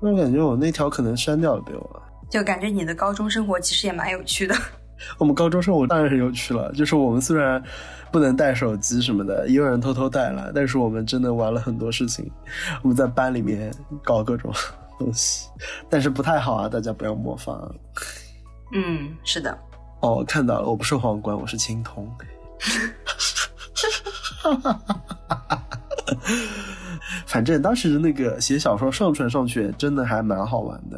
[0.01, 2.01] 我感觉我那条可能删掉了，被我。
[2.29, 4.53] 就感觉你的高中生活其实也蛮有趣的。
[5.17, 7.63] 我们高中生活当然很有趣了，就是我们虽然
[8.11, 12.29] 不能带手机什么的，也有人偷偷带了，但是我们真的玩了很多事情。
[12.81, 13.73] 我们在班里面
[14.03, 14.51] 搞各种
[14.99, 15.49] 东西，
[15.89, 17.73] 但是不太好啊，大家不要模仿。
[18.75, 19.57] 嗯，是的。
[20.01, 22.07] 哦，看到了，我不是皇冠，我是青铜。
[27.25, 30.97] 反正当时那个写小说上传上去，真的还蛮好玩的，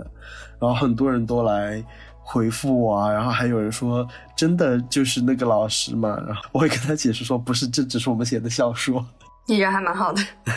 [0.60, 1.84] 然后很多人都来
[2.20, 9.06] 回复我啊，然后还有人说真的就是那个老师嘛，然后我会跟他解释说不是，这只是我们写的小说。
[9.48, 10.22] 你人还蛮好的，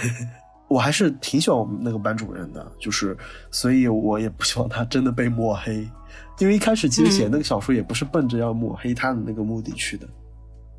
[0.68, 3.16] 我还是挺喜欢我们那个班主任的，就是
[3.50, 5.88] 所以我也不希望他真的被抹黑，
[6.41, 10.09] 因为一开始其实写那个小说也不是奔着要抹黑他的那个目的去的，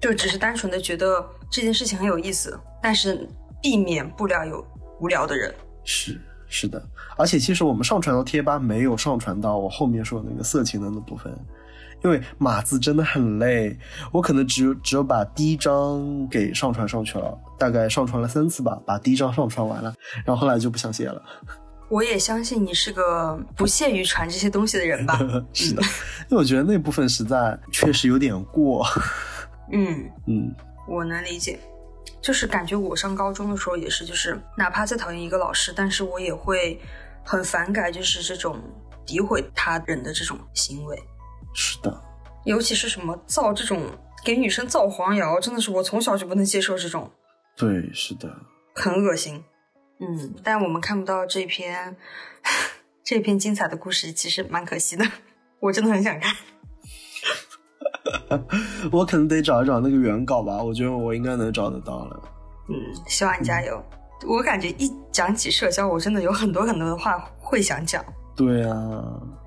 [0.01, 3.27] 就只是单纯的觉得这件事情很有意思，但是。
[3.63, 4.65] 避免不了有
[4.99, 5.53] 无聊的人，
[5.83, 6.83] 是是的，
[7.15, 11.31] 而且其实我们上传到贴吧没有上传到我后面说的那个色情的那部分，
[12.03, 13.77] 因为码字真的很累，
[14.11, 19.93] 我可能只有只有把第一章给上传上去了，大概上传了三次吧，把第一章上传完了，
[20.25, 21.21] 然后后来就不想写了。
[21.91, 25.19] 我也相信你是个不屑于传这些东西的人吧？
[25.53, 25.81] 是的，
[26.31, 28.87] 因为我觉得那部分实在确实有点过。
[29.73, 30.55] 嗯 嗯，
[30.87, 31.59] 我能理解。
[32.21, 36.79] 就是感觉我上高中的时候也是，就是哪怕再讨厌一个老师，但是我也会
[37.25, 38.61] 很反感，就是这种
[39.05, 40.97] 诋毁他人的这种行为。
[41.53, 42.01] 是的，
[42.45, 43.83] 尤其是什么造这种
[44.23, 47.11] 给女生造黄谣，真的是我从小就不能接受这种。
[47.57, 48.29] 对，是的，
[48.75, 49.43] 很恶心。
[50.01, 51.95] 嗯，但我们看不到这篇
[53.03, 55.05] 这篇精彩的故事，其实蛮可惜的。
[55.59, 56.35] 我真的很想看。
[58.91, 62.19] 我可能得找一找那个原稿吧，我觉得我应该能找得到了。
[62.67, 62.73] 嗯，
[63.07, 63.81] 希望你加油。
[64.27, 68.03] 我感觉一讲起社交，我真的有很多很多的话会想讲。
[68.35, 69.03] 对啊，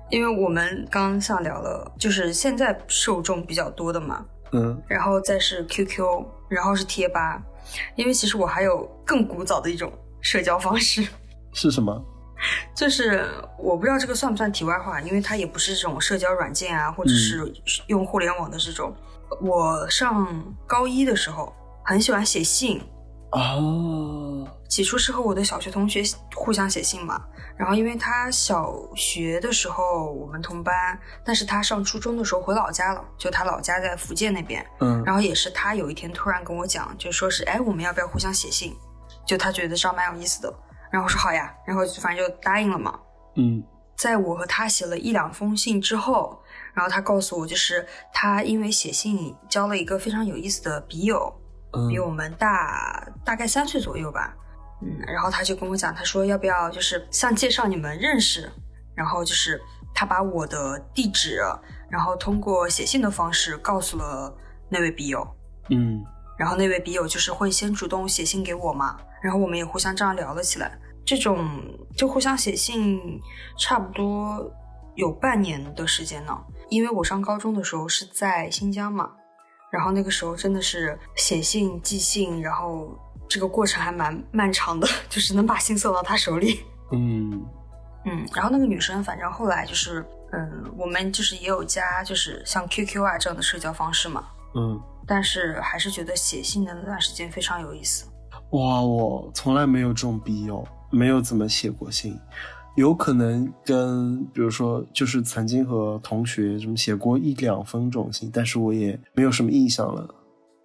[0.09, 6.03] 因为我们刚刚像聊了，就是现在受众比较多的嘛，嗯然后再是 QQ，
[6.49, 7.41] 然后是贴吧，
[7.95, 9.91] 因为其实我还有更古早的一种
[10.25, 11.07] 社交方式，
[11.53, 12.03] 是什么？
[12.75, 13.23] 就是
[13.59, 17.53] 我不知道这个算不算题外话，因为它也不是这种社交软件啊，或者是
[17.85, 18.91] 用互联网的这种。
[19.39, 20.27] 我上
[20.65, 21.53] 高一的时候
[21.83, 22.81] 很喜欢写信，
[23.33, 26.01] 哦，起初是和我的小学同学
[26.35, 27.21] 互相写信嘛，
[27.55, 38.75] 然后因为他小学的时候我们同班，但是他上初中的时候回老家了，就他老家在福建那边，嗯然后也是他有一天突然跟我讲，就说是哎我们要不要互相写信？
[39.25, 40.53] 就他觉得这样蛮有意思的，
[40.91, 42.99] 然后我说好呀，然后反正就答应了嘛。
[43.35, 43.63] 嗯。
[43.97, 46.37] 在我和他写了一两封信之后，
[46.73, 51.33] 然后他告诉我，就是他因为写信交了一个非常有意思的笔友，
[51.71, 54.35] 嗯比我们大大概三岁左右吧，
[54.81, 58.51] 嗯，然后他就跟我讲，他说要不要就是像介绍你们认识，
[58.93, 59.61] 然后就是
[59.93, 61.39] 他把我的地址，
[61.89, 64.35] 然后通过写信的方式告诉了
[64.67, 65.25] 那位笔友，
[65.69, 66.03] 嗯
[66.37, 70.77] 然后那位笔友就是会先主动写信给我嘛，然后我们也互相这样聊了起来。
[71.05, 71.47] 这种
[71.95, 72.99] 就互相写信，
[73.59, 74.51] 差不多
[74.95, 76.35] 有半年的时间呢。
[76.69, 79.11] 因为我上高中的时候是在新疆嘛，
[79.71, 82.97] 然后那个时候真的是写信、寄信，然后
[83.29, 86.65] 这个过程还蛮漫长的， 就是能把信送到他手里。
[86.91, 87.45] 嗯
[88.05, 94.23] 嗯，然后那个女生，反正后来就是，嗯，我们就是也有加，就是像 QQ 啊这样的社交方式嘛，
[94.55, 98.05] 嗯，但是还是觉得写信的那段时间非常有意思。
[98.51, 102.19] 哇，我从来没有这种笔友，没有怎么写过信。
[102.75, 110.05] 有可能跟比如说，就是曾经和同学什么写过一两封这种信，但是我也没有什么印象了。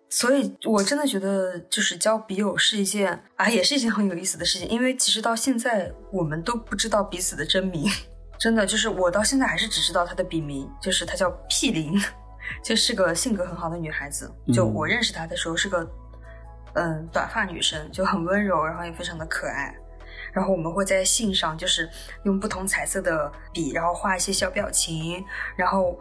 [0.08, 4.68] 所以，我真的觉得，就是交笔友是一件啊，也是一件很有意思的事情。
[4.68, 7.88] 因为其实到现在，我们都不知道彼此的真名，
[8.40, 11.96] 真的就是我到现在还是只知道他的笔名，就是他叫屁林，
[12.62, 14.30] 就是个性格很好的女孩子。
[14.52, 15.88] 就嗯我认识她的时候是个
[16.74, 19.74] 嗯短发女生，就很温柔，然后也非常的可爱。
[20.32, 21.90] 然后我们会在信上就是
[22.24, 25.24] 用不同彩色的笔，然后画一些小表情。
[25.56, 25.98] 然后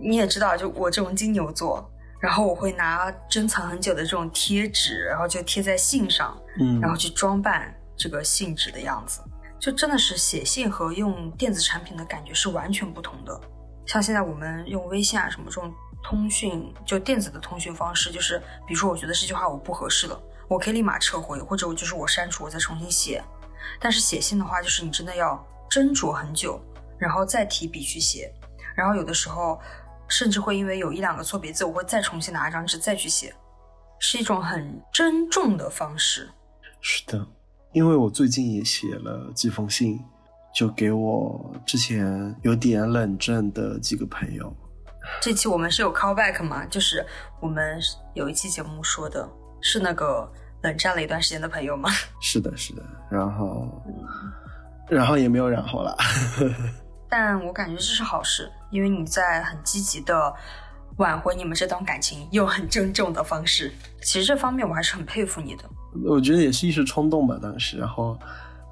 [0.00, 1.90] 你也知道，就我这种金牛座，
[2.20, 9.22] 然后我会拿珍藏很久的这种贴纸，然后就贴在信上，嗯，然后去装扮这个信纸的样子。
[9.58, 13.40] 就真的是写信和用电子产品的感觉是完全不同的。
[13.92, 15.70] 像现在我们用微信啊什么这种
[16.02, 20.18] 通讯，就电子的通讯方式，就是比如说我觉得这句话我不合适了，
[20.48, 23.22] 我可以立马撤回，或者我就是我删除，我再重新写。
[23.78, 25.36] 但是写信的话，就是你真的要
[25.70, 26.58] 斟酌很久，
[26.96, 28.32] 然后再提笔去写，
[28.74, 29.60] 然后有的时候
[30.08, 33.34] 甚至会因为有一两个错别字，我会再重新拿一张纸再去写，
[33.98, 36.30] 是一种很珍重的方式。
[36.80, 37.26] 是的，
[37.72, 40.02] 因为我最近也写了几封信，
[40.54, 44.54] 就给我之前有点冷战的几个朋友。
[45.20, 46.64] 这期我们是有 callback 吗？
[46.66, 47.04] 就是
[47.40, 47.80] 我们
[48.14, 49.28] 有一期节目说的
[49.60, 50.30] 是那个
[50.62, 51.90] 冷战了一段时间的朋友吗？
[52.20, 53.82] 是的，是的，然后，
[54.88, 55.96] 然后也没有然后了。
[57.10, 60.32] 但我感觉这是好事，因为你在很积极的
[60.98, 63.72] 挽回你们这段感情，用很郑重的方式。
[64.02, 65.64] 其实这方面我还是很佩服你的。
[66.06, 68.16] 我觉得也是一时冲动吧，当时，然后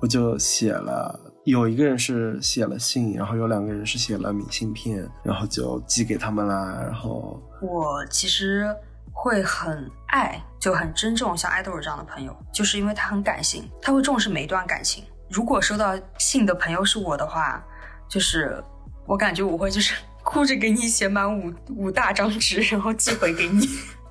[0.00, 6.78] 我就写了，有一个人是写了信，然后有两个人是写了明信片，然后就寄给他们啦。
[6.82, 8.66] 然后，我其实
[9.10, 15.02] 会很爱，就很珍重像爱豆尔这样的朋友，就是因为他很感性，他会重视每一段感情。
[15.30, 17.64] 如果收到信的朋友是我的话，
[18.06, 18.62] 就是
[19.06, 23.66] 我感觉我会就是 哭着给你写满五五大张纸，然后寄回给你。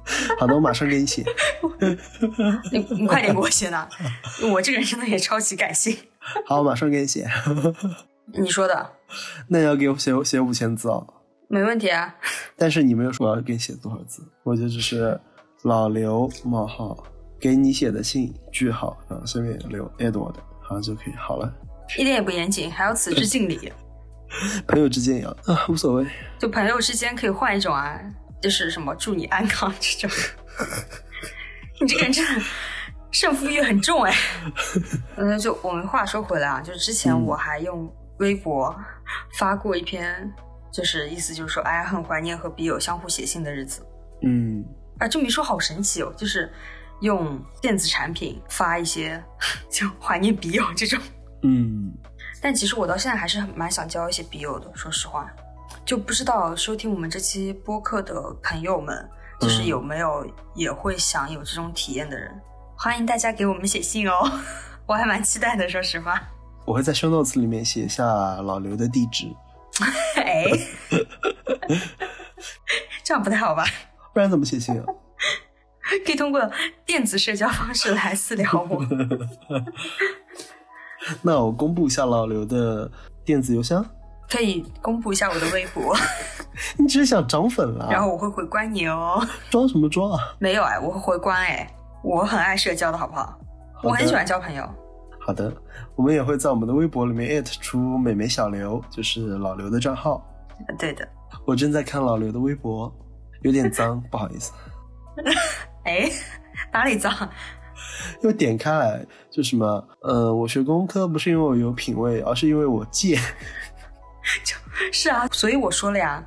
[0.39, 1.23] 好的，我马上给你写。
[2.71, 3.87] 你你快点给我写呢，
[4.51, 5.95] 我这个人真的也超级感性。
[6.45, 7.27] 好，我马上给你写。
[8.37, 8.91] 你说的
[9.47, 11.05] 那你要给我写写五千字哦。
[11.47, 12.13] 没问题啊。
[12.55, 15.19] 但是你没有说我要给你写多少字，我就只是
[15.63, 17.03] 老刘冒号
[17.39, 21.51] 给你写的信句号，然后下面留 Edward，好就可以好了。
[21.97, 23.71] 一点也不严谨，还要此致敬礼。
[24.67, 26.05] 朋友之间也要啊，无所谓。
[26.37, 27.99] 就朋友之间可以换一种啊，
[28.41, 30.17] 就是什么祝你安康这种。
[31.81, 32.41] 你这个人真的
[33.11, 34.13] 胜负欲很重哎。
[35.15, 38.75] 嗯，就我们话说回来啊，就是之前我还用微博
[39.37, 40.31] 发过一篇，
[40.71, 43.85] 就是意思就是说，哎，很怀念和笔友相互写信的日子。
[44.21, 44.63] 嗯，
[44.99, 46.51] 啊，这么一说好神奇哦，就是
[47.01, 49.23] 用电子产品发一些
[49.71, 50.99] 就怀念笔友这种。
[51.43, 51.93] 嗯，
[52.41, 55.31] 但其实我到现在还是很蛮想交一些笔友的，说实话，
[55.89, 58.13] 就不知道收听我们这期播客的
[58.43, 59.09] 朋友们，
[59.41, 60.23] 就是有没有
[60.53, 62.31] 也会想有这种体验的人，
[62.77, 64.13] 欢迎大家给我们写信哦，
[64.85, 66.21] 我还蛮期待的，说实话。
[66.63, 69.25] 我会在 show notes 里面写下老刘的地址，
[70.21, 70.45] 哎，
[73.03, 73.65] 这样不太好吧？
[74.13, 74.85] 不然怎么写信啊？
[76.05, 76.39] 可以通过
[76.85, 78.85] 电子社交方式来私聊我。
[81.23, 82.91] 那我公布一下老刘的
[83.25, 83.83] 电子邮箱。
[84.29, 85.95] 可以公布一下我的微博。
[86.77, 87.87] 你只是想涨粉啦？
[87.89, 89.25] 然后我会回关你哦。
[89.49, 90.19] 装什么装啊？
[90.39, 91.67] 没有哎，我会回关哎。
[92.03, 93.37] 我很爱社交的好不好？
[93.83, 94.63] 我很喜欢交朋友。
[95.19, 95.53] 好的，
[95.95, 100.21] 我们也会在我们的微博里面艾特出美眉小刘，就是老刘的账号。
[100.77, 101.07] 对的。
[101.45, 102.93] 我正在看老刘的微博，
[103.41, 104.51] 有点脏， 不好意思。
[105.83, 106.09] 哎，
[106.71, 107.11] 哪里脏？
[108.21, 113.19] 又点开来就什么，呃，我学工科不是因为我有品味，而是因为我贱。
[114.45, 114.55] 就
[114.91, 116.23] 是啊，所以我说了呀，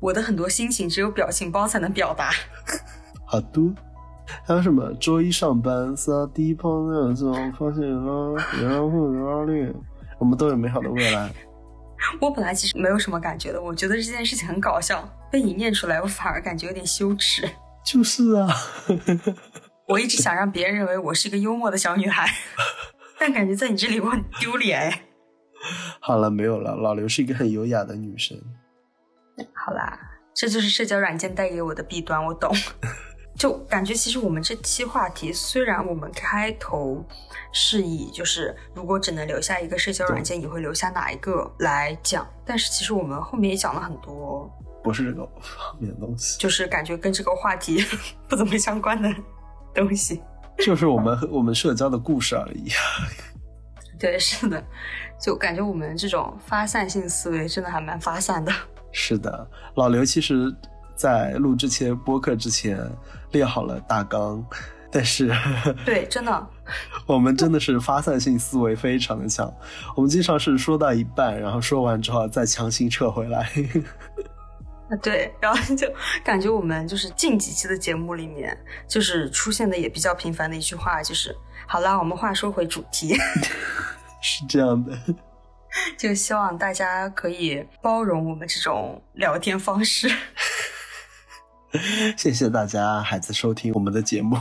[0.00, 2.30] 我的很多心情只有表情包才能表达。
[3.26, 3.74] 好的，
[4.46, 9.74] 还有什么周一上班撒地泡尿之后发现了然后拉链，
[10.18, 11.30] 我们都有美好的未来。
[12.20, 17.48] 我本来其实没有什么感觉的，我觉得这件事情很搞笑，被你念出来，我反而感觉有点羞耻。
[17.84, 18.46] 就是啊，
[19.88, 22.28] 我一直想让别人认为我是一个幽默的小女孩，
[23.18, 24.92] 但感觉在你这里我很丢脸。
[26.00, 26.74] 好了，没有了。
[26.74, 28.36] 老刘是一个很优雅的女生。
[29.54, 29.98] 好啦，
[30.34, 32.54] 这就是社交软件带给我的弊端，我懂。
[33.36, 37.04] 就感觉其实我们这期话题，虽然我们开头
[37.52, 44.50] 是以就是如果只能留下一个社交软件，你会留下哪一个来讲，但是其实我们后面也讲了很多，
[44.82, 47.84] 不是这个方面的东西，就是感觉跟这个话题
[48.26, 49.14] 不怎么相关的
[49.74, 50.22] 东西，
[50.60, 52.70] 就是我们我们社交的故事而已。
[53.98, 54.62] 对，是的，
[55.20, 58.52] 就感觉我们这种发散性思维真的还蛮发散的。
[58.92, 60.54] 是的，老刘其实，
[60.94, 62.78] 在录这些播客之前
[63.32, 64.42] 列好了大纲，
[64.90, 65.30] 但是
[65.84, 66.46] 对，真的，
[67.06, 69.52] 我们真的是发散性思维非常的强，
[69.94, 73.50] 我们经常是说到一半，然后说完之后再强行撤回来。
[74.88, 75.86] 啊，对，然后就
[76.24, 78.56] 感觉我们就是近几期的节目里面，
[78.88, 81.36] 就是出现的也比较频繁的一句话，就是
[81.66, 83.14] 好啦，我们话说回主题，
[84.22, 84.96] 是这样的，
[85.98, 90.08] 就希望大家可以包容我们这种聊天方式。
[92.16, 94.36] 谢谢大家还在收听我们的节目。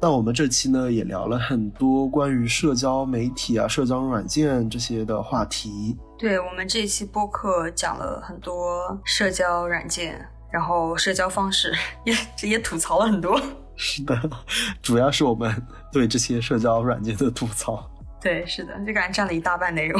[0.00, 5.96] 那我们这期呢也聊了很多关于社交媒体啊、社交软件这些的话题。
[6.18, 12.14] 对我们这期播客讲了很多社交软件，然后社交方式也
[12.48, 13.40] 也吐槽了很多。
[13.74, 14.18] 是的，
[14.80, 15.50] 主要是我们
[15.96, 17.90] 对这些社交软件的吐槽。
[18.20, 19.98] 对，是的，就感觉占了一大半内容。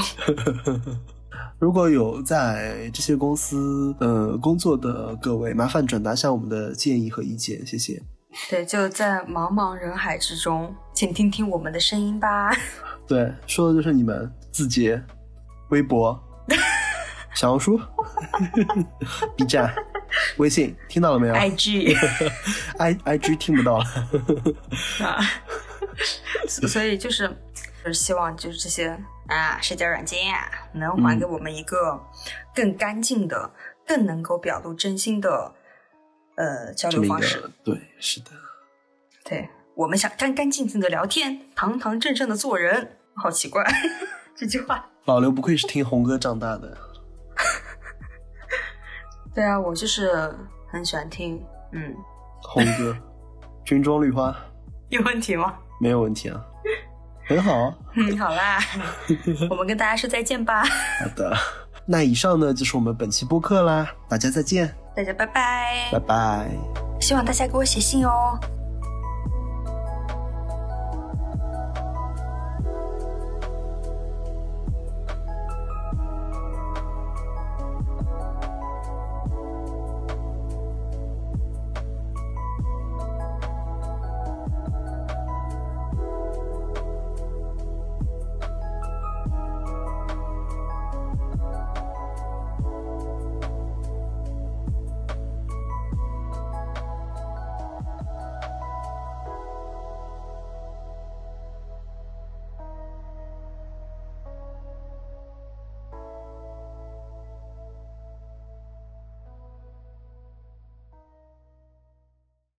[1.58, 8.02] 如果有在这些公司呃工作的各位，麻烦转达下我们的建议和意见，谢谢。
[8.50, 12.54] 对，就在茫茫人海之中，请听听我们的声音吧。
[13.08, 15.02] 对，说的就是你们字节、
[15.70, 16.22] 微博、
[17.34, 17.80] 小红书、
[19.34, 19.74] B 站、
[20.36, 23.84] 微信，听到了没有？IG，I I G 听不到了。
[25.00, 25.20] 啊，
[26.48, 27.28] 所以就是
[27.82, 28.88] 就是希望就是这些
[29.28, 32.00] 啊社交软件啊，能还给我们一个
[32.54, 33.50] 更干净的、
[33.86, 35.54] 更能够表露真心的。
[36.38, 38.30] 呃，交流方式对，是的，
[39.24, 43.64] 对我们想干干净净的聊天，堂堂正正的做人，好奇怪
[44.36, 44.86] 这句话。
[45.06, 46.76] 老刘不愧是听红歌长大的。
[49.34, 50.30] 对啊，我就是
[50.70, 51.42] 很喜欢听，
[51.72, 51.96] 嗯，
[52.42, 52.94] 红歌，
[53.64, 54.36] 军装绿花，
[54.90, 55.56] 有问题吗？
[55.80, 56.40] 没有问题啊，
[57.28, 57.72] 很好。
[57.94, 58.58] 嗯，好啦，
[59.50, 60.64] 我们跟大家说再见吧。
[60.64, 61.36] 好的，
[61.86, 64.74] 那以上呢就是我们本期播客啦，大家再见。
[64.94, 66.48] 大家拜拜，拜拜。
[67.00, 68.38] 希望大家给我写信哦。